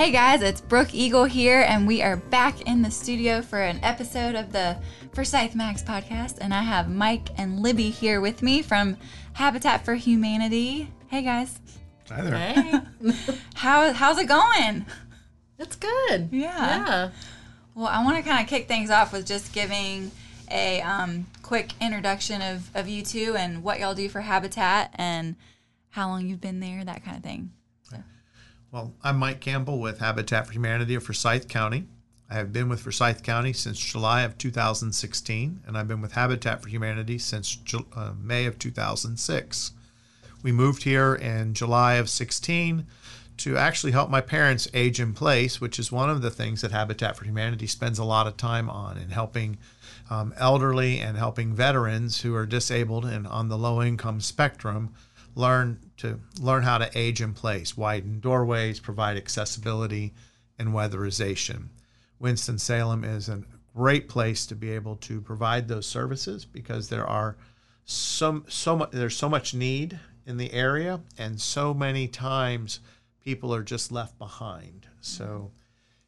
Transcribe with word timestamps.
Hey 0.00 0.12
guys, 0.12 0.40
it's 0.40 0.62
Brooke 0.62 0.94
Eagle 0.94 1.26
here, 1.26 1.60
and 1.60 1.86
we 1.86 2.00
are 2.00 2.16
back 2.16 2.62
in 2.62 2.80
the 2.80 2.90
studio 2.90 3.42
for 3.42 3.60
an 3.60 3.78
episode 3.82 4.34
of 4.34 4.50
the 4.50 4.78
Forsyth 5.12 5.54
Mags 5.54 5.82
podcast. 5.82 6.38
And 6.40 6.54
I 6.54 6.62
have 6.62 6.88
Mike 6.88 7.28
and 7.36 7.60
Libby 7.60 7.90
here 7.90 8.18
with 8.22 8.42
me 8.42 8.62
from 8.62 8.96
Habitat 9.34 9.84
for 9.84 9.94
Humanity. 9.96 10.90
Hey 11.08 11.20
guys, 11.20 11.60
Hi 12.08 12.22
there. 12.22 12.34
Hey, 12.34 12.80
how 13.54 13.92
how's 13.92 14.16
it 14.16 14.26
going? 14.26 14.86
it's 15.58 15.76
good. 15.76 16.30
Yeah. 16.32 16.48
Yeah. 16.56 17.10
Well, 17.74 17.88
I 17.88 18.02
want 18.02 18.16
to 18.16 18.22
kind 18.22 18.42
of 18.42 18.48
kick 18.48 18.68
things 18.68 18.88
off 18.88 19.12
with 19.12 19.26
just 19.26 19.52
giving 19.52 20.12
a 20.50 20.80
um, 20.80 21.26
quick 21.42 21.72
introduction 21.78 22.40
of, 22.40 22.74
of 22.74 22.88
you 22.88 23.02
two 23.02 23.36
and 23.36 23.62
what 23.62 23.78
y'all 23.80 23.94
do 23.94 24.08
for 24.08 24.22
Habitat 24.22 24.94
and 24.94 25.36
how 25.90 26.08
long 26.08 26.26
you've 26.26 26.40
been 26.40 26.60
there, 26.60 26.86
that 26.86 27.04
kind 27.04 27.18
of 27.18 27.22
thing. 27.22 27.50
Well, 28.72 28.94
I'm 29.02 29.16
Mike 29.16 29.40
Campbell 29.40 29.80
with 29.80 29.98
Habitat 29.98 30.46
for 30.46 30.52
Humanity 30.52 30.94
of 30.94 31.02
Forsyth 31.02 31.48
County. 31.48 31.88
I 32.30 32.34
have 32.34 32.52
been 32.52 32.68
with 32.68 32.82
Forsyth 32.82 33.24
County 33.24 33.52
since 33.52 33.80
July 33.80 34.22
of 34.22 34.38
2016, 34.38 35.62
and 35.66 35.76
I've 35.76 35.88
been 35.88 36.00
with 36.00 36.12
Habitat 36.12 36.62
for 36.62 36.68
Humanity 36.68 37.18
since 37.18 37.58
uh, 37.96 38.12
May 38.22 38.46
of 38.46 38.60
2006. 38.60 39.72
We 40.44 40.52
moved 40.52 40.84
here 40.84 41.16
in 41.16 41.52
July 41.52 41.94
of 41.94 42.08
16 42.08 42.86
to 43.38 43.56
actually 43.56 43.90
help 43.90 44.08
my 44.08 44.20
parents 44.20 44.68
age 44.72 45.00
in 45.00 45.14
place, 45.14 45.60
which 45.60 45.80
is 45.80 45.90
one 45.90 46.08
of 46.08 46.22
the 46.22 46.30
things 46.30 46.60
that 46.60 46.70
Habitat 46.70 47.16
for 47.16 47.24
Humanity 47.24 47.66
spends 47.66 47.98
a 47.98 48.04
lot 48.04 48.28
of 48.28 48.36
time 48.36 48.70
on 48.70 48.96
in 48.96 49.10
helping 49.10 49.58
um, 50.10 50.32
elderly 50.36 51.00
and 51.00 51.18
helping 51.18 51.54
veterans 51.54 52.20
who 52.20 52.36
are 52.36 52.46
disabled 52.46 53.04
and 53.04 53.26
on 53.26 53.48
the 53.48 53.58
low 53.58 53.82
income 53.82 54.20
spectrum 54.20 54.94
learn 55.34 55.78
to 55.98 56.20
learn 56.40 56.62
how 56.62 56.78
to 56.78 56.90
age 56.98 57.20
in 57.20 57.32
place, 57.32 57.76
widen 57.76 58.20
doorways, 58.20 58.80
provide 58.80 59.16
accessibility 59.16 60.14
and 60.58 60.70
weatherization. 60.70 61.68
Winston 62.18 62.58
Salem 62.58 63.04
is 63.04 63.28
a 63.28 63.42
great 63.74 64.08
place 64.08 64.46
to 64.46 64.54
be 64.54 64.70
able 64.70 64.96
to 64.96 65.20
provide 65.20 65.68
those 65.68 65.86
services 65.86 66.44
because 66.44 66.88
there 66.88 67.06
are 67.06 67.36
so 67.84 68.44
so 68.48 68.76
much 68.76 68.90
there's 68.90 69.16
so 69.16 69.28
much 69.28 69.54
need 69.54 69.98
in 70.26 70.36
the 70.36 70.52
area 70.52 71.00
and 71.18 71.40
so 71.40 71.72
many 71.72 72.06
times 72.06 72.80
people 73.24 73.54
are 73.54 73.62
just 73.62 73.90
left 73.90 74.18
behind. 74.18 74.86
So 75.00 75.50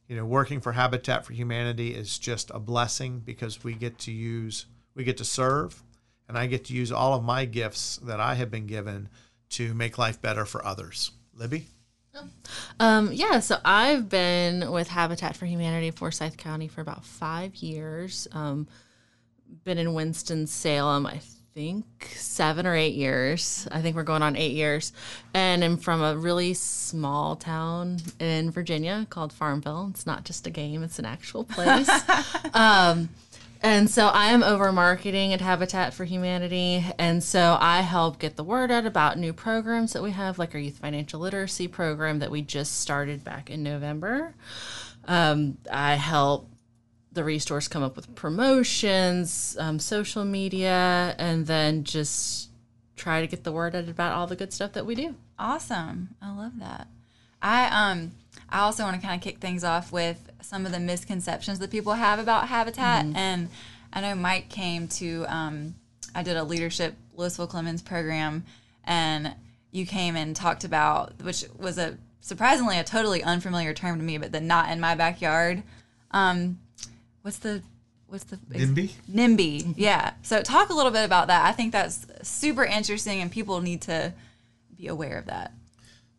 you 0.08 0.16
know, 0.16 0.26
working 0.26 0.60
for 0.60 0.72
Habitat 0.72 1.24
for 1.24 1.32
Humanity 1.32 1.94
is 1.94 2.18
just 2.18 2.50
a 2.50 2.58
blessing 2.58 3.20
because 3.20 3.64
we 3.64 3.72
get 3.72 3.98
to 4.00 4.12
use, 4.12 4.66
we 4.94 5.04
get 5.04 5.16
to 5.16 5.24
serve, 5.24 5.82
and 6.32 6.38
I 6.38 6.46
get 6.46 6.64
to 6.64 6.72
use 6.72 6.90
all 6.90 7.12
of 7.12 7.22
my 7.22 7.44
gifts 7.44 7.98
that 8.04 8.18
I 8.18 8.36
have 8.36 8.50
been 8.50 8.66
given 8.66 9.10
to 9.50 9.74
make 9.74 9.98
life 9.98 10.22
better 10.22 10.46
for 10.46 10.64
others. 10.64 11.10
Libby? 11.34 11.66
Um, 12.80 13.10
yeah, 13.12 13.40
so 13.40 13.58
I've 13.66 14.08
been 14.08 14.72
with 14.72 14.88
Habitat 14.88 15.36
for 15.36 15.44
Humanity 15.44 15.90
Forsyth 15.90 16.38
County 16.38 16.68
for 16.68 16.80
about 16.80 17.04
five 17.04 17.56
years. 17.56 18.28
Um, 18.32 18.66
been 19.64 19.76
in 19.76 19.92
Winston-Salem, 19.92 21.04
I 21.04 21.20
think 21.52 21.84
seven 22.16 22.66
or 22.66 22.74
eight 22.74 22.94
years. 22.94 23.68
I 23.70 23.82
think 23.82 23.94
we're 23.94 24.02
going 24.02 24.22
on 24.22 24.34
eight 24.34 24.52
years. 24.52 24.94
And 25.34 25.62
I'm 25.62 25.76
from 25.76 26.00
a 26.00 26.16
really 26.16 26.54
small 26.54 27.36
town 27.36 27.98
in 28.20 28.50
Virginia 28.50 29.06
called 29.10 29.34
Farmville. 29.34 29.88
It's 29.90 30.06
not 30.06 30.24
just 30.24 30.46
a 30.46 30.50
game, 30.50 30.82
it's 30.82 30.98
an 30.98 31.04
actual 31.04 31.44
place. 31.44 31.90
um, 32.54 33.10
and 33.62 33.88
so 33.88 34.08
I 34.08 34.26
am 34.26 34.42
over 34.42 34.72
marketing 34.72 35.32
at 35.32 35.40
Habitat 35.40 35.94
for 35.94 36.04
Humanity. 36.04 36.84
And 36.98 37.22
so 37.22 37.56
I 37.60 37.82
help 37.82 38.18
get 38.18 38.36
the 38.36 38.44
word 38.44 38.70
out 38.70 38.86
about 38.86 39.18
new 39.18 39.32
programs 39.32 39.92
that 39.92 40.02
we 40.02 40.10
have, 40.10 40.38
like 40.38 40.54
our 40.54 40.60
youth 40.60 40.78
financial 40.78 41.20
literacy 41.20 41.68
program 41.68 42.18
that 42.18 42.30
we 42.30 42.42
just 42.42 42.80
started 42.80 43.22
back 43.22 43.50
in 43.50 43.62
November. 43.62 44.34
Um, 45.06 45.58
I 45.70 45.94
help 45.94 46.50
the 47.12 47.24
resource 47.24 47.68
come 47.68 47.82
up 47.82 47.94
with 47.94 48.14
promotions, 48.14 49.56
um, 49.60 49.78
social 49.78 50.24
media, 50.24 51.14
and 51.18 51.46
then 51.46 51.84
just 51.84 52.50
try 52.96 53.20
to 53.20 53.26
get 53.26 53.44
the 53.44 53.52
word 53.52 53.74
out 53.74 53.88
about 53.88 54.12
all 54.12 54.26
the 54.26 54.36
good 54.36 54.52
stuff 54.52 54.72
that 54.72 54.86
we 54.86 54.94
do. 54.94 55.14
Awesome. 55.38 56.10
I 56.20 56.34
love 56.34 56.58
that. 56.58 56.88
I 57.40 57.90
um 57.90 58.12
I 58.52 58.60
also 58.60 58.84
want 58.84 59.00
to 59.00 59.06
kind 59.06 59.18
of 59.18 59.22
kick 59.22 59.38
things 59.38 59.64
off 59.64 59.90
with 59.92 60.30
some 60.42 60.66
of 60.66 60.72
the 60.72 60.80
misconceptions 60.80 61.58
that 61.60 61.70
people 61.70 61.94
have 61.94 62.18
about 62.18 62.48
habitat 62.48 63.04
and 63.16 63.48
I 63.92 64.00
know 64.00 64.14
Mike 64.14 64.48
came 64.48 64.88
to 64.88 65.24
um 65.28 65.74
I 66.14 66.22
did 66.22 66.36
a 66.36 66.44
leadership 66.44 66.94
Lewisville 67.16 67.48
Clemmons 67.50 67.84
program 67.84 68.44
and 68.84 69.34
you 69.70 69.86
came 69.86 70.16
and 70.16 70.36
talked 70.36 70.64
about 70.64 71.14
which 71.22 71.44
was 71.58 71.78
a 71.78 71.96
surprisingly 72.20 72.78
a 72.78 72.84
totally 72.84 73.22
unfamiliar 73.22 73.72
term 73.72 73.98
to 73.98 74.04
me 74.04 74.18
but 74.18 74.32
the 74.32 74.40
not 74.40 74.70
in 74.70 74.80
my 74.80 74.94
backyard 74.94 75.62
um 76.10 76.58
what's 77.22 77.38
the 77.38 77.62
what's 78.12 78.24
the 78.24 78.36
NIMBY? 78.36 78.90
NIMBY, 79.10 79.74
yeah. 79.78 80.12
So 80.22 80.42
talk 80.42 80.68
a 80.68 80.74
little 80.74 80.90
bit 80.92 81.04
about 81.04 81.28
that. 81.28 81.46
I 81.46 81.52
think 81.52 81.72
that's 81.72 82.06
super 82.22 82.62
interesting, 82.62 83.22
and 83.22 83.32
people 83.32 83.62
need 83.62 83.80
to 83.82 84.12
be 84.76 84.86
aware 84.88 85.16
of 85.16 85.26
that. 85.26 85.52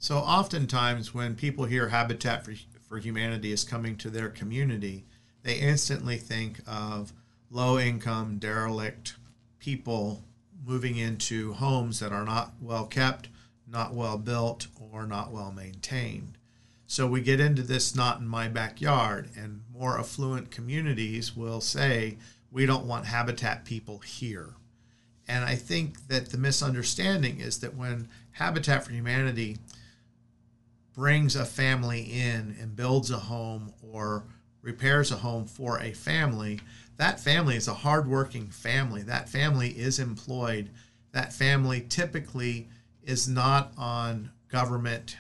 So, 0.03 0.17
oftentimes 0.17 1.13
when 1.13 1.33
people 1.33 1.63
hear 1.63 1.87
Habitat 1.87 2.43
for, 2.43 2.53
for 2.81 2.97
Humanity 2.97 3.53
is 3.53 3.63
coming 3.63 3.95
to 3.99 4.09
their 4.09 4.27
community, 4.27 5.05
they 5.43 5.55
instantly 5.55 6.17
think 6.17 6.59
of 6.67 7.13
low 7.49 7.79
income, 7.79 8.37
derelict 8.37 9.15
people 9.59 10.25
moving 10.67 10.97
into 10.97 11.53
homes 11.53 12.01
that 12.01 12.11
are 12.11 12.25
not 12.25 12.51
well 12.59 12.85
kept, 12.85 13.29
not 13.65 13.93
well 13.93 14.17
built, 14.17 14.67
or 14.91 15.07
not 15.07 15.31
well 15.31 15.53
maintained. 15.53 16.37
So 16.85 17.07
we 17.07 17.21
get 17.21 17.39
into 17.39 17.61
this 17.61 17.95
not 17.95 18.19
in 18.19 18.27
my 18.27 18.49
backyard, 18.49 19.29
and 19.37 19.61
more 19.71 19.97
affluent 19.97 20.51
communities 20.51 21.33
will 21.33 21.61
say, 21.61 22.17
we 22.51 22.65
don't 22.65 22.87
want 22.87 23.05
habitat 23.05 23.63
people 23.63 23.99
here. 23.99 24.55
And 25.29 25.45
I 25.45 25.55
think 25.55 26.09
that 26.09 26.31
the 26.31 26.37
misunderstanding 26.37 27.39
is 27.39 27.59
that 27.59 27.77
when 27.77 28.09
Habitat 28.31 28.83
for 28.83 28.91
Humanity 28.91 29.59
brings 30.93 31.35
a 31.35 31.45
family 31.45 32.01
in 32.01 32.55
and 32.59 32.75
builds 32.75 33.11
a 33.11 33.17
home 33.17 33.73
or 33.81 34.23
repairs 34.61 35.11
a 35.11 35.17
home 35.17 35.45
for 35.45 35.79
a 35.79 35.91
family, 35.91 36.59
that 36.97 37.19
family 37.19 37.55
is 37.55 37.67
a 37.67 37.73
hardworking 37.73 38.47
family. 38.47 39.01
That 39.01 39.29
family 39.29 39.69
is 39.69 39.99
employed. 39.99 40.69
That 41.11 41.33
family 41.33 41.85
typically 41.89 42.69
is 43.03 43.27
not 43.27 43.73
on 43.77 44.31
government 44.49 45.17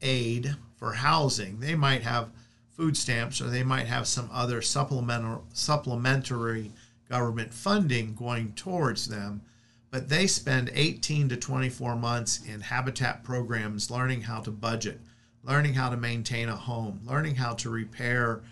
aid 0.00 0.56
for 0.76 0.92
housing. 0.92 1.60
They 1.60 1.74
might 1.74 2.02
have 2.02 2.30
food 2.70 2.96
stamps 2.96 3.40
or 3.40 3.48
they 3.48 3.64
might 3.64 3.86
have 3.86 4.06
some 4.06 4.30
other 4.32 4.62
supplemental 4.62 5.44
supplementary 5.52 6.70
government 7.08 7.52
funding 7.52 8.14
going 8.14 8.52
towards 8.52 9.08
them 9.08 9.42
but 9.90 10.08
they 10.08 10.26
spend 10.26 10.70
18 10.74 11.28
to 11.30 11.36
24 11.36 11.96
months 11.96 12.44
in 12.44 12.60
habitat 12.60 13.24
programs 13.24 13.90
learning 13.90 14.22
how 14.22 14.40
to 14.40 14.50
budget, 14.50 15.00
learning 15.42 15.74
how 15.74 15.88
to 15.88 15.96
maintain 15.96 16.48
a 16.48 16.56
home, 16.56 17.00
learning 17.04 17.36
how 17.36 17.54
to 17.54 17.70
repair 17.70 18.42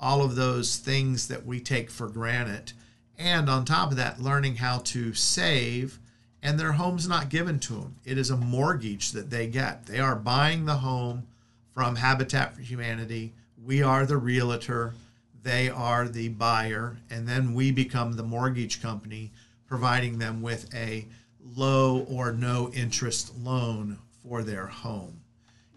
all 0.00 0.22
of 0.22 0.36
those 0.36 0.76
things 0.76 1.28
that 1.28 1.44
we 1.46 1.60
take 1.60 1.90
for 1.90 2.08
granted. 2.08 2.72
And 3.18 3.48
on 3.48 3.64
top 3.64 3.90
of 3.90 3.96
that, 3.96 4.20
learning 4.20 4.56
how 4.56 4.78
to 4.78 5.14
save, 5.14 5.98
and 6.42 6.58
their 6.58 6.72
home's 6.72 7.08
not 7.08 7.28
given 7.28 7.58
to 7.60 7.74
them. 7.74 7.96
It 8.04 8.18
is 8.18 8.30
a 8.30 8.36
mortgage 8.36 9.12
that 9.12 9.30
they 9.30 9.46
get. 9.46 9.86
They 9.86 10.00
are 10.00 10.16
buying 10.16 10.64
the 10.64 10.76
home 10.76 11.26
from 11.72 11.96
Habitat 11.96 12.54
for 12.54 12.60
Humanity. 12.60 13.32
We 13.64 13.82
are 13.82 14.04
the 14.04 14.16
realtor, 14.16 14.94
they 15.42 15.70
are 15.70 16.08
the 16.08 16.28
buyer, 16.28 16.98
and 17.10 17.26
then 17.26 17.54
we 17.54 17.70
become 17.70 18.12
the 18.12 18.22
mortgage 18.22 18.82
company 18.82 19.32
providing 19.66 20.18
them 20.18 20.42
with 20.42 20.72
a 20.74 21.06
low 21.56 22.06
or 22.08 22.32
no 22.32 22.70
interest 22.72 23.36
loan 23.38 23.98
for 24.22 24.42
their 24.42 24.66
home. 24.66 25.20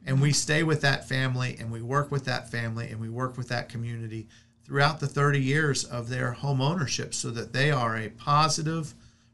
And 0.05 0.21
we 0.21 0.31
stay 0.31 0.63
with 0.63 0.81
that 0.81 1.07
family 1.07 1.57
and 1.59 1.71
we 1.71 1.81
work 1.81 2.11
with 2.11 2.25
that 2.25 2.49
family 2.49 2.89
and 2.89 2.99
we 2.99 3.09
work 3.09 3.37
with 3.37 3.49
that 3.49 3.67
community 3.67 4.27
throughout 4.63 4.99
the 4.99 5.07
30 5.07 5.41
years 5.41 5.83
of 5.83 6.09
their 6.09 6.31
home 6.31 6.61
ownership 6.61 7.13
so 7.13 7.29
that 7.31 7.53
they 7.53 7.71
are 7.71 7.97
a 7.97 8.09
positive 8.09 8.93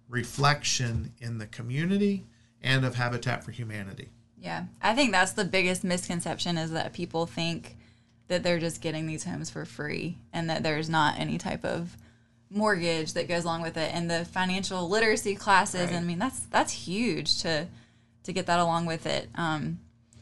reflection 0.10 1.12
in 1.20 1.38
the 1.38 1.48
community 1.48 2.26
and 2.62 2.86
of 2.86 2.96
Habitat 2.96 3.44
for 3.44 3.52
Humanity. 3.52 4.10
Yeah, 4.40 4.66
I 4.82 4.94
think 4.94 5.12
that's 5.12 5.34
the 5.34 5.46
biggest 5.46 5.84
misconception 5.84 6.58
is 6.58 6.72
that 6.72 6.94
people 6.94 7.26
think 7.26 7.78
that 8.28 8.44
they're 8.44 8.60
just 8.60 8.82
getting 8.82 9.06
these 9.06 9.24
homes 9.24 9.50
for 9.50 9.66
free 9.66 10.18
and 10.32 10.50
that 10.50 10.64
there's 10.64 10.90
not 10.90 11.20
any 11.20 11.38
type 11.38 11.64
of 11.64 11.98
mortgage 12.54 13.14
that 13.14 13.28
goes 13.28 13.44
along 13.44 13.62
with 13.64 13.76
it 13.78 13.92
and 13.94 14.10
the 14.10 14.26
financial 14.26 14.88
literacy 14.88 15.36
classes 15.36 15.82
Right. 15.82 15.90
and 15.90 15.98
I 15.98 16.02
mean 16.02 16.20
that's 16.20 16.40
that's 16.42 16.72
huge 16.72 17.42
to 17.42 17.68
to 18.24 18.32
get 18.32 18.46
that 18.46 18.60
along 18.60 18.86
with 18.86 19.06
it. 19.06 19.30
Um, 19.36 19.80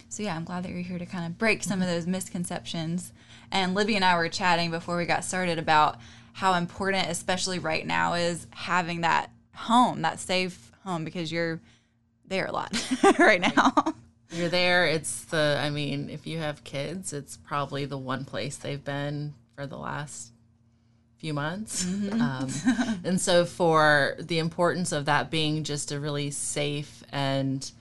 so 0.10 0.24
yeah, 0.24 0.36
I'm 0.36 0.44
glad 0.44 0.63
that 0.63 0.72
you're 0.72 0.81
here 0.81 0.98
to 0.98 1.06
kind 1.06 1.25
of 1.25 1.38
break 1.38 1.62
some 1.63 1.81
of 1.81 1.88
those 1.88 2.07
misconceptions. 2.07 3.13
And 3.51 3.75
Libby 3.75 3.95
and 3.95 4.04
I 4.04 4.16
were 4.16 4.28
chatting 4.30 4.72
before 4.72 4.98
we 4.98 5.06
got 5.06 5.24
started 5.24 5.60
about 5.60 5.98
how 6.33 6.54
important, 6.56 7.10
especially 7.10 7.60
right 7.60 7.86
now, 7.86 8.13
is 8.16 8.48
having 8.51 9.01
that 9.01 9.30
home, 9.54 10.01
that 10.01 10.19
safe 10.19 10.72
home, 10.83 11.04
because 11.06 11.31
you're 11.31 11.62
there 12.25 12.45
a 12.48 12.51
lot 12.51 12.74
right 13.19 13.42
now. 13.42 13.74
you're 14.31 14.50
there. 14.50 14.88
It's 14.88 15.25
the, 15.25 15.60
I 15.62 15.69
mean, 15.69 16.10
if 16.10 16.25
you 16.25 16.39
have 16.39 16.63
kids, 16.63 17.13
it's 17.13 17.38
probably 17.38 17.86
the 17.86 17.98
one 17.98 18.25
place 18.25 18.56
they've 18.57 18.83
been 18.83 19.33
for 19.56 19.68
the 19.68 19.78
last 19.78 20.31
few 21.21 21.33
months. 21.35 21.85
Um, 21.85 22.50
and 23.03 23.21
so, 23.21 23.45
for 23.45 24.15
the 24.19 24.39
importance 24.39 24.91
of 24.91 25.06
that 25.06 25.29
being 25.29 25.63
just 25.63 25.91
a 25.91 26.00
really 26.00 26.31
safe 26.31 27.03
and 27.12 27.71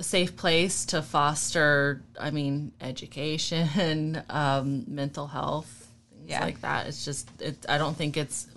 safe 0.00 0.36
place 0.36 0.84
to 0.86 1.00
foster, 1.00 2.02
I 2.20 2.30
mean, 2.30 2.72
education, 2.80 4.22
um, 4.30 4.84
mental 4.86 5.26
health, 5.26 5.88
things 6.12 6.28
Yeah. 6.30 6.44
like 6.44 6.60
that. 6.60 6.86
It's 6.86 7.04
just, 7.06 7.28
it, 7.40 7.56
I 7.68 7.78
don't 7.78 7.96
think 7.96 8.16
it's 8.18 8.48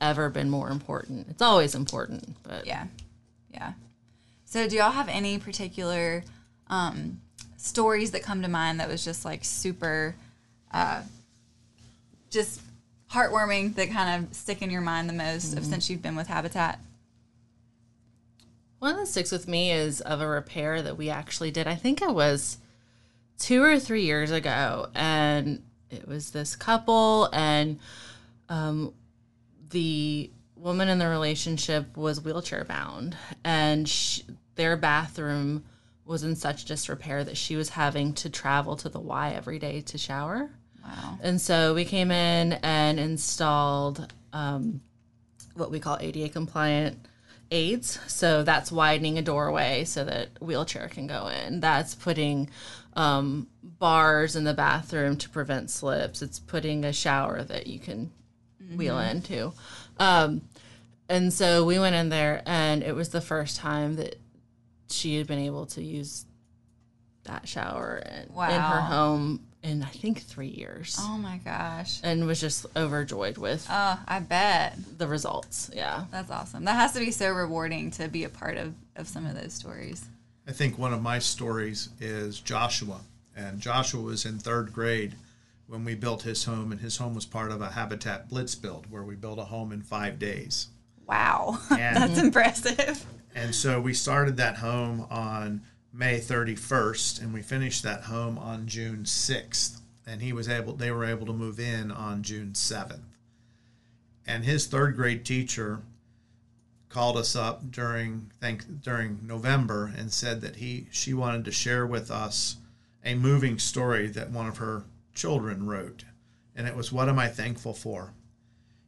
ever 0.00 0.30
been 0.30 0.48
more 0.48 0.70
important. 0.70 1.26
It's 1.28 1.42
always 1.42 1.74
important, 1.74 2.36
but 2.44 2.66
Yeah. 2.66 2.86
Yeah. 3.52 3.72
So, 4.44 4.68
do 4.68 4.76
y'all 4.76 4.92
have 4.92 5.08
any 5.08 5.38
particular 5.38 6.22
um, 6.68 7.20
stories 7.56 8.12
that 8.12 8.22
come 8.22 8.42
to 8.42 8.48
mind 8.48 8.78
that 8.78 8.88
was 8.88 9.04
just 9.04 9.24
like 9.24 9.44
super, 9.44 10.14
uh, 10.72 11.02
just 12.30 12.60
heartwarming 13.12 13.74
that 13.74 13.90
kind 13.90 14.24
of 14.24 14.34
stick 14.34 14.62
in 14.62 14.70
your 14.70 14.80
mind 14.80 15.08
the 15.08 15.14
most 15.14 15.56
of 15.56 15.64
since 15.64 15.90
you've 15.90 16.02
been 16.02 16.16
with 16.16 16.28
Habitat? 16.28 16.78
One 18.78 18.96
that 18.96 19.08
sticks 19.08 19.30
with 19.30 19.46
me 19.46 19.72
is 19.72 20.00
of 20.00 20.20
a 20.20 20.26
repair 20.26 20.80
that 20.80 20.96
we 20.96 21.10
actually 21.10 21.50
did. 21.50 21.66
I 21.66 21.74
think 21.74 22.00
it 22.00 22.14
was 22.14 22.58
two 23.38 23.62
or 23.62 23.78
three 23.78 24.04
years 24.04 24.30
ago, 24.30 24.88
and 24.94 25.62
it 25.90 26.08
was 26.08 26.30
this 26.30 26.56
couple, 26.56 27.28
and 27.32 27.78
um, 28.48 28.94
the 29.70 30.30
woman 30.56 30.88
in 30.88 30.98
the 30.98 31.08
relationship 31.08 31.96
was 31.96 32.22
wheelchair 32.22 32.64
bound, 32.64 33.16
and 33.44 33.88
sh 33.88 34.20
their 34.54 34.76
bathroom 34.76 35.64
was 36.04 36.22
in 36.22 36.36
such 36.36 36.64
disrepair 36.66 37.24
that 37.24 37.36
she 37.36 37.56
was 37.56 37.70
having 37.70 38.12
to 38.12 38.28
travel 38.28 38.76
to 38.76 38.88
the 38.88 39.00
Y 39.00 39.32
every 39.32 39.58
day 39.58 39.80
to 39.80 39.96
shower. 39.96 40.50
Wow. 40.90 41.18
And 41.22 41.40
so 41.40 41.74
we 41.74 41.84
came 41.84 42.10
in 42.10 42.54
and 42.54 42.98
installed 42.98 44.12
um, 44.32 44.80
what 45.54 45.70
we 45.70 45.80
call 45.80 45.98
ADA 46.00 46.28
compliant 46.30 47.06
aids. 47.50 47.98
So 48.06 48.42
that's 48.42 48.70
widening 48.72 49.18
a 49.18 49.22
doorway 49.22 49.84
so 49.84 50.04
that 50.04 50.28
wheelchair 50.40 50.88
can 50.88 51.06
go 51.06 51.28
in. 51.28 51.60
That's 51.60 51.94
putting 51.94 52.50
um, 52.94 53.46
bars 53.62 54.36
in 54.36 54.44
the 54.44 54.54
bathroom 54.54 55.16
to 55.18 55.28
prevent 55.28 55.70
slips. 55.70 56.22
It's 56.22 56.38
putting 56.38 56.84
a 56.84 56.92
shower 56.92 57.42
that 57.42 57.66
you 57.66 57.78
can 57.78 58.10
wheel 58.74 58.98
into. 58.98 59.52
Um, 59.98 60.42
and 61.08 61.32
so 61.32 61.64
we 61.64 61.78
went 61.78 61.96
in 61.96 62.08
there, 62.08 62.42
and 62.46 62.84
it 62.84 62.94
was 62.94 63.08
the 63.08 63.20
first 63.20 63.56
time 63.56 63.96
that 63.96 64.16
she 64.88 65.16
had 65.16 65.26
been 65.26 65.40
able 65.40 65.66
to 65.66 65.82
use 65.82 66.24
that 67.24 67.48
shower 67.48 68.02
in, 68.04 68.22
in 68.22 68.60
her 68.60 68.80
home 68.80 69.40
in 69.62 69.82
I 69.82 69.88
think 69.90 70.22
three 70.22 70.48
years, 70.48 70.96
Oh 71.00 71.18
my 71.18 71.38
gosh. 71.44 72.00
and 72.02 72.26
was 72.26 72.40
just 72.40 72.66
overjoyed 72.76 73.36
with 73.38 73.66
Oh, 73.70 73.98
I 74.08 74.20
bet. 74.20 74.78
the 74.98 75.06
results. 75.06 75.70
Yeah. 75.74 76.04
That's 76.10 76.30
awesome. 76.30 76.64
That 76.64 76.76
has 76.76 76.92
to 76.92 77.00
be 77.00 77.10
so 77.10 77.30
rewarding 77.32 77.90
to 77.92 78.08
be 78.08 78.24
a 78.24 78.28
part 78.30 78.56
of, 78.56 78.74
of 78.96 79.06
some 79.08 79.26
of 79.26 79.34
those 79.40 79.52
stories. 79.52 80.04
I 80.48 80.52
think 80.52 80.78
one 80.78 80.92
of 80.92 81.02
my 81.02 81.18
stories 81.18 81.90
is 82.00 82.40
Joshua. 82.40 83.00
And 83.36 83.60
Joshua 83.60 84.00
was 84.02 84.24
in 84.26 84.38
third 84.38 84.72
grade 84.72 85.14
when 85.66 85.84
we 85.84 85.94
built 85.94 86.22
his 86.22 86.44
home, 86.44 86.72
and 86.72 86.80
his 86.80 86.96
home 86.96 87.14
was 87.14 87.24
part 87.26 87.52
of 87.52 87.60
a 87.60 87.68
Habitat 87.70 88.28
Blitz 88.28 88.54
build 88.56 88.90
where 88.90 89.04
we 89.04 89.14
built 89.14 89.38
a 89.38 89.44
home 89.44 89.70
in 89.72 89.82
five 89.82 90.18
days. 90.18 90.68
Wow. 91.06 91.58
And- 91.70 91.96
That's 91.96 92.18
impressive. 92.18 93.04
And 93.34 93.54
so 93.54 93.80
we 93.80 93.94
started 93.94 94.36
that 94.38 94.56
home 94.56 95.06
on 95.10 95.60
May 95.92 96.20
31st, 96.20 97.20
and 97.20 97.34
we 97.34 97.42
finished 97.42 97.82
that 97.82 98.04
home 98.04 98.38
on 98.38 98.66
June 98.66 99.04
6th. 99.04 99.80
And 100.06 100.22
he 100.22 100.32
was 100.32 100.48
able, 100.48 100.74
they 100.74 100.90
were 100.90 101.04
able 101.04 101.26
to 101.26 101.32
move 101.32 101.58
in 101.58 101.90
on 101.90 102.22
June 102.22 102.52
7th. 102.52 103.00
And 104.26 104.44
his 104.44 104.66
third 104.66 104.96
grade 104.96 105.24
teacher 105.24 105.82
called 106.88 107.16
us 107.16 107.36
up 107.36 107.70
during 107.70 108.30
think 108.40 108.82
during 108.82 109.20
November 109.22 109.92
and 109.96 110.12
said 110.12 110.40
that 110.40 110.56
he 110.56 110.88
she 110.90 111.14
wanted 111.14 111.44
to 111.44 111.52
share 111.52 111.86
with 111.86 112.10
us 112.10 112.56
a 113.04 113.14
moving 113.14 113.58
story 113.58 114.08
that 114.08 114.30
one 114.30 114.46
of 114.46 114.58
her 114.58 114.84
children 115.14 115.66
wrote. 115.66 116.04
And 116.54 116.66
it 116.66 116.76
was 116.76 116.92
what 116.92 117.08
am 117.08 117.18
I 117.18 117.28
thankful 117.28 117.74
for? 117.74 118.12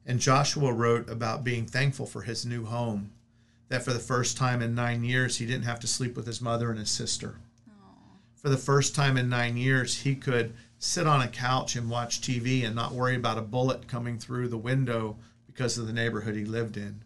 And 0.05 0.19
Joshua 0.19 0.73
wrote 0.73 1.09
about 1.09 1.45
being 1.45 1.65
thankful 1.65 2.07
for 2.07 2.23
his 2.23 2.45
new 2.45 2.65
home 2.65 3.13
that 3.69 3.83
for 3.83 3.93
the 3.93 3.99
first 3.99 4.37
time 4.37 4.61
in 4.61 4.75
nine 4.75 5.05
years, 5.05 5.39
he 5.39 5.47
didn't 5.47 5.65
have 5.65 5.81
to 5.81 5.87
sleep 5.87 6.17
with 6.17 6.27
his 6.27 6.41
mother 6.41 6.71
and 6.71 6.79
his 6.79 6.91
sister. 6.91 7.37
For 8.35 8.49
the 8.49 8.57
first 8.57 8.95
time 8.95 9.17
in 9.17 9.29
nine 9.29 9.57
years, 9.57 10.01
he 10.01 10.17
could 10.17 10.55
sit 10.79 11.07
on 11.07 11.21
a 11.21 11.29
couch 11.29 11.77
and 11.77 11.89
watch 11.89 12.21
TV 12.21 12.65
and 12.65 12.75
not 12.75 12.93
worry 12.93 13.15
about 13.15 13.39
a 13.39 13.43
bullet 13.43 13.87
coming 13.87 14.19
through 14.19 14.49
the 14.49 14.59
window 14.59 15.17
because 15.47 15.79
of 15.79 15.87
the 15.87 15.93
neighborhood 15.93 16.35
he 16.35 16.45
lived 16.45 16.77
in. 16.77 17.05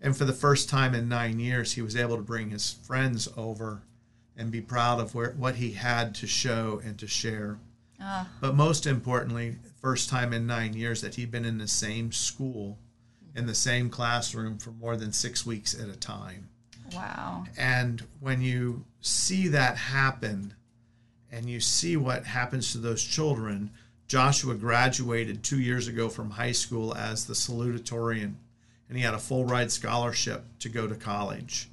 And 0.00 0.16
for 0.16 0.24
the 0.24 0.32
first 0.32 0.68
time 0.68 0.94
in 0.94 1.08
nine 1.08 1.40
years, 1.40 1.72
he 1.72 1.82
was 1.82 1.96
able 1.96 2.16
to 2.16 2.22
bring 2.22 2.50
his 2.50 2.72
friends 2.72 3.28
over 3.36 3.82
and 4.36 4.52
be 4.52 4.60
proud 4.60 5.00
of 5.00 5.16
where, 5.16 5.32
what 5.32 5.56
he 5.56 5.72
had 5.72 6.14
to 6.14 6.28
show 6.28 6.80
and 6.84 6.96
to 6.98 7.08
share. 7.08 7.58
Ah. 8.00 8.28
But 8.40 8.54
most 8.54 8.86
importantly, 8.86 9.56
first 9.80 10.08
time 10.08 10.32
in 10.32 10.46
nine 10.46 10.74
years 10.74 11.00
that 11.00 11.16
he'd 11.16 11.32
been 11.32 11.44
in 11.44 11.58
the 11.58 11.66
same 11.66 12.12
school, 12.12 12.78
in 13.34 13.46
the 13.46 13.54
same 13.54 13.90
classroom 13.90 14.58
for 14.58 14.70
more 14.70 14.96
than 14.96 15.12
six 15.12 15.46
weeks 15.46 15.78
at 15.78 15.88
a 15.88 15.96
time. 15.96 16.48
Wow. 16.92 17.44
And 17.56 18.02
when 18.20 18.40
you 18.40 18.84
see 19.00 19.48
that 19.48 19.76
happen 19.76 20.54
and 21.30 21.48
you 21.48 21.60
see 21.60 21.96
what 21.96 22.24
happens 22.24 22.72
to 22.72 22.78
those 22.78 23.02
children, 23.02 23.70
Joshua 24.06 24.54
graduated 24.54 25.42
two 25.42 25.60
years 25.60 25.86
ago 25.86 26.08
from 26.08 26.30
high 26.30 26.52
school 26.52 26.94
as 26.94 27.26
the 27.26 27.34
salutatorian, 27.34 28.34
and 28.88 28.96
he 28.96 29.04
had 29.04 29.14
a 29.14 29.18
full 29.18 29.44
ride 29.44 29.70
scholarship 29.70 30.44
to 30.60 30.68
go 30.68 30.86
to 30.86 30.94
college. 30.94 31.68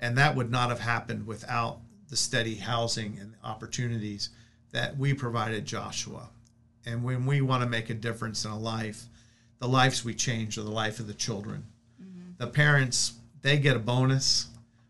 And 0.00 0.18
that 0.18 0.34
would 0.34 0.50
not 0.50 0.68
have 0.68 0.80
happened 0.80 1.26
without 1.26 1.78
the 2.08 2.16
steady 2.16 2.56
housing 2.56 3.18
and 3.20 3.34
opportunities 3.44 4.30
that 4.72 4.98
we 4.98 5.14
provided 5.14 5.64
Joshua. 5.64 6.28
And 6.84 7.02
when 7.02 7.24
we 7.24 7.40
want 7.40 7.62
to 7.62 7.68
make 7.68 7.88
a 7.88 7.94
difference 7.94 8.44
in 8.44 8.50
a 8.50 8.58
life, 8.58 9.04
the 9.58 9.68
lives 9.68 10.04
we 10.04 10.14
change 10.14 10.58
are 10.58 10.62
the 10.62 10.70
life 10.70 11.00
of 11.00 11.06
the 11.06 11.14
children. 11.14 11.64
The 12.38 12.46
parents, 12.46 13.14
they 13.40 13.58
get 13.58 13.76
a 13.76 13.78
bonus, 13.78 14.48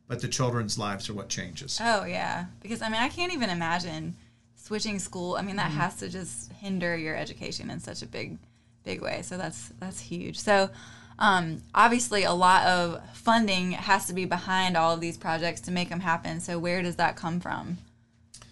but 0.08 0.20
the 0.20 0.28
children's 0.28 0.78
lives 0.78 1.08
are 1.08 1.14
what 1.14 1.28
changes. 1.28 1.78
Oh 1.82 2.04
yeah, 2.04 2.46
because 2.60 2.82
I 2.82 2.88
mean 2.88 3.00
I 3.00 3.08
can't 3.08 3.32
even 3.32 3.50
imagine 3.50 4.16
switching 4.56 4.98
school. 4.98 5.36
I 5.36 5.42
mean 5.42 5.56
that 5.56 5.70
has 5.70 5.96
to 5.96 6.08
just 6.08 6.52
hinder 6.54 6.96
your 6.96 7.14
education 7.14 7.70
in 7.70 7.78
such 7.78 8.02
a 8.02 8.06
big, 8.06 8.38
big 8.84 9.00
way. 9.00 9.22
So 9.22 9.36
that's 9.38 9.72
that's 9.78 10.00
huge. 10.00 10.38
So 10.38 10.70
um, 11.18 11.62
obviously 11.74 12.24
a 12.24 12.32
lot 12.32 12.66
of 12.66 13.00
funding 13.14 13.72
has 13.72 14.06
to 14.06 14.12
be 14.12 14.24
behind 14.24 14.76
all 14.76 14.92
of 14.92 15.00
these 15.00 15.16
projects 15.16 15.60
to 15.62 15.70
make 15.70 15.88
them 15.88 16.00
happen. 16.00 16.40
So 16.40 16.58
where 16.58 16.82
does 16.82 16.96
that 16.96 17.16
come 17.16 17.40
from? 17.40 17.78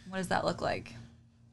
What 0.08 0.18
does 0.18 0.28
that 0.28 0.44
look 0.44 0.60
like? 0.62 0.94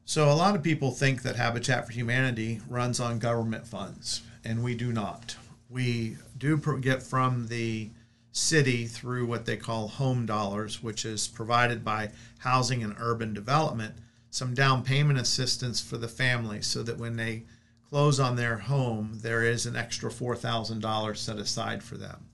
So 0.04 0.30
a 0.30 0.34
lot 0.34 0.54
of 0.54 0.62
people 0.62 0.90
think 0.90 1.22
that 1.22 1.36
Habitat 1.36 1.86
for 1.86 1.92
Humanity 1.92 2.60
runs 2.68 3.00
on 3.00 3.18
government 3.18 3.66
funds, 3.66 4.22
and 4.44 4.62
we 4.62 4.74
do 4.74 4.92
not. 4.92 5.36
We 5.68 6.16
do 6.36 6.56
get 6.80 7.02
from 7.02 7.48
the 7.48 7.90
city 8.32 8.86
through 8.86 9.26
what 9.26 9.46
they 9.46 9.56
call 9.56 9.88
home 9.88 10.26
dollars, 10.26 10.82
which 10.82 11.04
is 11.04 11.28
provided 11.28 11.84
by 11.84 12.10
Housing 12.38 12.82
and 12.82 12.94
Urban 12.98 13.34
Development, 13.34 13.94
some 14.30 14.54
down 14.54 14.82
payment 14.82 15.18
assistance 15.18 15.80
for 15.80 15.98
the 15.98 16.08
family 16.08 16.62
so 16.62 16.82
that 16.82 16.98
when 16.98 17.16
they 17.16 17.44
close 17.88 18.18
on 18.18 18.36
their 18.36 18.56
home, 18.56 19.18
there 19.22 19.44
is 19.44 19.66
an 19.66 19.76
extra 19.76 20.10
$4,000 20.10 21.16
set 21.16 21.36
aside 21.36 21.82
for 21.82 21.98
them. 21.98 22.26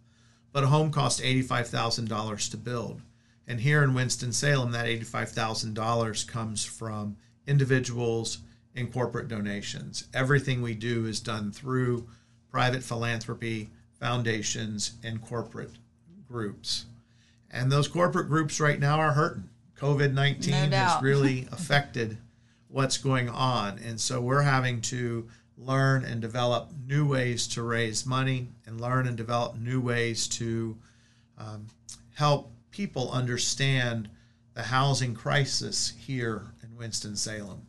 But 0.52 0.64
a 0.64 0.68
home 0.68 0.92
costs 0.92 1.20
$85,000 1.20 2.50
to 2.50 2.56
build. 2.56 3.02
And 3.46 3.60
here 3.60 3.82
in 3.82 3.94
Winston-Salem, 3.94 4.70
that 4.72 4.86
$85,000 4.86 6.28
comes 6.28 6.64
from 6.64 7.16
individuals 7.46 8.38
and 8.78 8.92
corporate 8.92 9.28
donations. 9.28 10.06
Everything 10.14 10.62
we 10.62 10.74
do 10.74 11.06
is 11.06 11.20
done 11.20 11.52
through 11.52 12.06
private 12.50 12.82
philanthropy, 12.82 13.70
foundations, 13.98 14.92
and 15.02 15.20
corporate 15.20 15.72
groups. 16.26 16.86
And 17.50 17.70
those 17.70 17.88
corporate 17.88 18.28
groups 18.28 18.60
right 18.60 18.78
now 18.78 18.98
are 18.98 19.12
hurting. 19.12 19.48
COVID 19.78 20.12
19 20.12 20.70
No 20.70 20.76
has 20.76 21.02
really 21.02 21.46
affected 21.52 22.18
what's 22.68 22.98
going 22.98 23.28
on. 23.28 23.78
And 23.78 24.00
so 24.00 24.20
we're 24.20 24.42
having 24.42 24.80
to 24.82 25.28
learn 25.56 26.04
and 26.04 26.20
develop 26.20 26.70
new 26.86 27.06
ways 27.06 27.46
to 27.48 27.62
raise 27.62 28.06
money 28.06 28.48
and 28.66 28.80
learn 28.80 29.06
and 29.06 29.16
develop 29.16 29.56
new 29.56 29.80
ways 29.80 30.28
to 30.28 30.76
um, 31.36 31.66
help 32.14 32.52
people 32.70 33.10
understand 33.10 34.08
the 34.54 34.62
housing 34.62 35.14
crisis 35.14 35.94
here 35.98 36.52
in 36.62 36.76
Winston-Salem. 36.76 37.62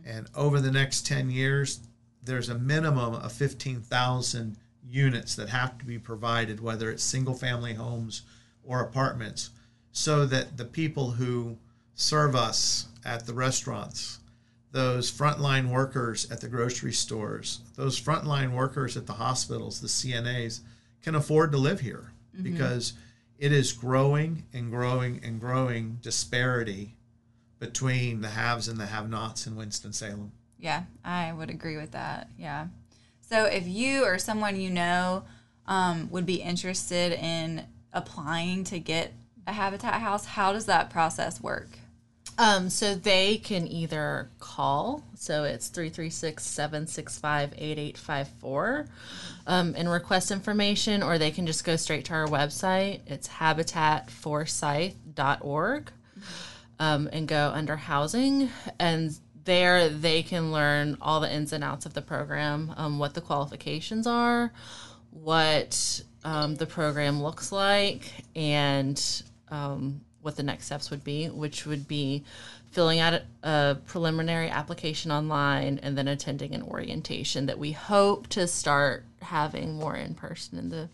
Mm-hmm. 0.00 0.16
And 0.16 0.28
over 0.34 0.60
the 0.60 0.70
next 0.70 1.06
10 1.06 1.30
years, 1.30 1.80
there's 2.22 2.48
a 2.48 2.58
minimum 2.58 3.14
of 3.14 3.32
15,000 3.32 4.56
units 4.86 5.34
that 5.36 5.48
have 5.48 5.78
to 5.78 5.84
be 5.84 5.98
provided, 5.98 6.60
whether 6.60 6.90
it's 6.90 7.02
single 7.02 7.34
family 7.34 7.74
homes 7.74 8.22
or 8.64 8.80
apartments, 8.80 9.50
so 9.92 10.26
that 10.26 10.56
the 10.56 10.64
people 10.64 11.12
who 11.12 11.56
serve 11.94 12.34
us 12.34 12.86
at 13.04 13.26
the 13.26 13.34
restaurants, 13.34 14.18
those 14.72 15.10
frontline 15.10 15.70
workers 15.70 16.30
at 16.30 16.40
the 16.40 16.48
grocery 16.48 16.92
stores, 16.92 17.60
those 17.76 18.00
frontline 18.00 18.52
workers 18.52 18.96
at 18.96 19.06
the 19.06 19.14
hospitals, 19.14 19.80
the 19.80 19.88
CNAs, 19.88 20.60
can 21.02 21.14
afford 21.14 21.52
to 21.52 21.58
live 21.58 21.80
here 21.80 22.12
mm-hmm. 22.34 22.44
because 22.44 22.92
it 23.38 23.52
is 23.52 23.72
growing 23.72 24.44
and 24.52 24.70
growing 24.70 25.20
and 25.24 25.40
growing 25.40 25.98
disparity 26.02 26.94
between 27.60 28.22
the 28.22 28.28
haves 28.28 28.66
and 28.66 28.80
the 28.80 28.86
have 28.86 29.08
nots 29.08 29.46
in 29.46 29.54
Winston-Salem. 29.54 30.32
Yeah, 30.58 30.82
I 31.04 31.32
would 31.32 31.50
agree 31.50 31.76
with 31.76 31.92
that. 31.92 32.28
Yeah. 32.36 32.66
So 33.20 33.44
if 33.44 33.68
you 33.68 34.04
or 34.04 34.18
someone 34.18 34.60
you 34.60 34.70
know 34.70 35.22
um, 35.66 36.10
would 36.10 36.26
be 36.26 36.42
interested 36.42 37.12
in 37.12 37.64
applying 37.92 38.64
to 38.64 38.80
get 38.80 39.12
a 39.46 39.52
Habitat 39.52 40.00
house, 40.00 40.24
how 40.24 40.52
does 40.52 40.66
that 40.66 40.90
process 40.90 41.40
work? 41.40 41.68
Um, 42.38 42.70
so 42.70 42.94
they 42.94 43.36
can 43.36 43.66
either 43.68 44.30
call, 44.38 45.04
so 45.14 45.44
it's 45.44 45.68
336 45.68 46.42
765 46.42 47.52
8854, 47.52 48.86
um, 49.46 49.74
and 49.76 49.90
request 49.90 50.30
information, 50.30 51.02
or 51.02 51.18
they 51.18 51.30
can 51.30 51.46
just 51.46 51.64
go 51.64 51.76
straight 51.76 52.06
to 52.06 52.14
our 52.14 52.26
website. 52.26 53.00
It's 53.06 53.28
habitatforsyth.org 53.28 55.92
um, 56.80 57.08
and 57.12 57.28
go 57.28 57.52
under 57.54 57.76
housing. 57.76 58.50
And 58.80 59.16
there 59.44 59.88
they 59.88 60.22
can 60.24 60.50
learn 60.50 60.96
all 61.00 61.20
the 61.20 61.32
ins 61.32 61.52
and 61.52 61.62
outs 61.62 61.86
of 61.86 61.94
the 61.94 62.02
program, 62.02 62.74
um, 62.76 62.98
what 62.98 63.14
the 63.14 63.20
qualifications 63.20 64.06
are, 64.06 64.52
what 65.10 66.02
um, 66.24 66.56
the 66.56 66.66
program 66.66 67.22
looks 67.22 67.52
like, 67.52 68.12
and 68.34 69.22
um, 69.48 70.00
what 70.22 70.36
the 70.36 70.42
next 70.42 70.66
steps 70.66 70.90
would 70.90 71.04
be, 71.04 71.26
which 71.28 71.66
would 71.66 71.86
be 71.86 72.24
filling 72.70 73.00
out 73.00 73.20
a 73.42 73.76
preliminary 73.86 74.48
application 74.48 75.10
online 75.10 75.80
and 75.82 75.98
then 75.98 76.06
attending 76.06 76.54
an 76.54 76.62
orientation 76.62 77.46
that 77.46 77.58
we 77.58 77.72
hope 77.72 78.28
to 78.28 78.46
start 78.46 79.04
having 79.20 79.74
more 79.74 79.96
in 79.96 80.14
person 80.14 80.58
in 80.58 80.68
the 80.68 80.88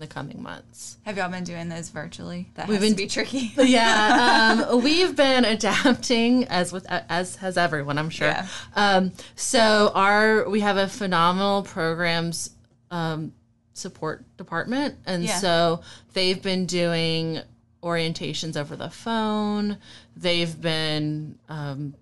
the 0.00 0.06
coming 0.06 0.42
months. 0.42 0.96
Have 1.04 1.16
y'all 1.16 1.30
been 1.30 1.44
doing 1.44 1.68
those 1.68 1.90
virtually? 1.90 2.48
That 2.54 2.66
We've 2.66 2.80
has 2.80 2.88
been- 2.88 2.96
to 2.96 3.02
be 3.04 3.06
tricky. 3.08 3.52
yeah, 3.58 4.64
um, 4.70 4.82
we've 4.82 5.14
been 5.14 5.44
adapting 5.44 6.44
as 6.48 6.72
with 6.72 6.86
as 6.90 7.36
has 7.36 7.56
everyone, 7.56 7.98
I'm 7.98 8.10
sure. 8.10 8.28
Yeah. 8.28 8.46
Um, 8.74 9.12
so 9.36 9.92
our 9.94 10.48
we 10.48 10.60
have 10.60 10.76
a 10.76 10.88
phenomenal 10.88 11.62
programs 11.62 12.50
um, 12.90 13.32
support 13.74 14.24
department, 14.36 14.96
and 15.06 15.22
Yeah. 15.24 15.36
so 15.38 15.80
they've 16.14 16.40
been 16.42 16.66
doing 16.66 17.40
orientations 17.82 18.56
over 18.56 18.76
the 18.76 18.90
phone. 18.90 19.78
They've 20.16 20.60
been 20.60 21.38
um, 21.48 21.94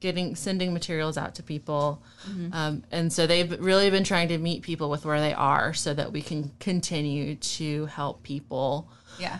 getting 0.00 0.34
sending 0.34 0.72
materials 0.72 1.16
out 1.18 1.34
to 1.36 1.42
people, 1.42 2.02
um, 2.52 2.82
and 2.90 3.12
so 3.12 3.26
they've 3.26 3.58
really 3.60 3.90
been 3.90 4.04
trying 4.04 4.28
to 4.28 4.38
meet 4.38 4.62
people 4.62 4.88
with 4.90 5.04
where 5.04 5.20
they 5.20 5.32
are, 5.34 5.72
so 5.74 5.92
that 5.94 6.12
we 6.12 6.22
can 6.22 6.50
continue 6.58 7.36
to 7.36 7.86
help 7.86 8.22
people. 8.22 8.88
yeah. 9.18 9.38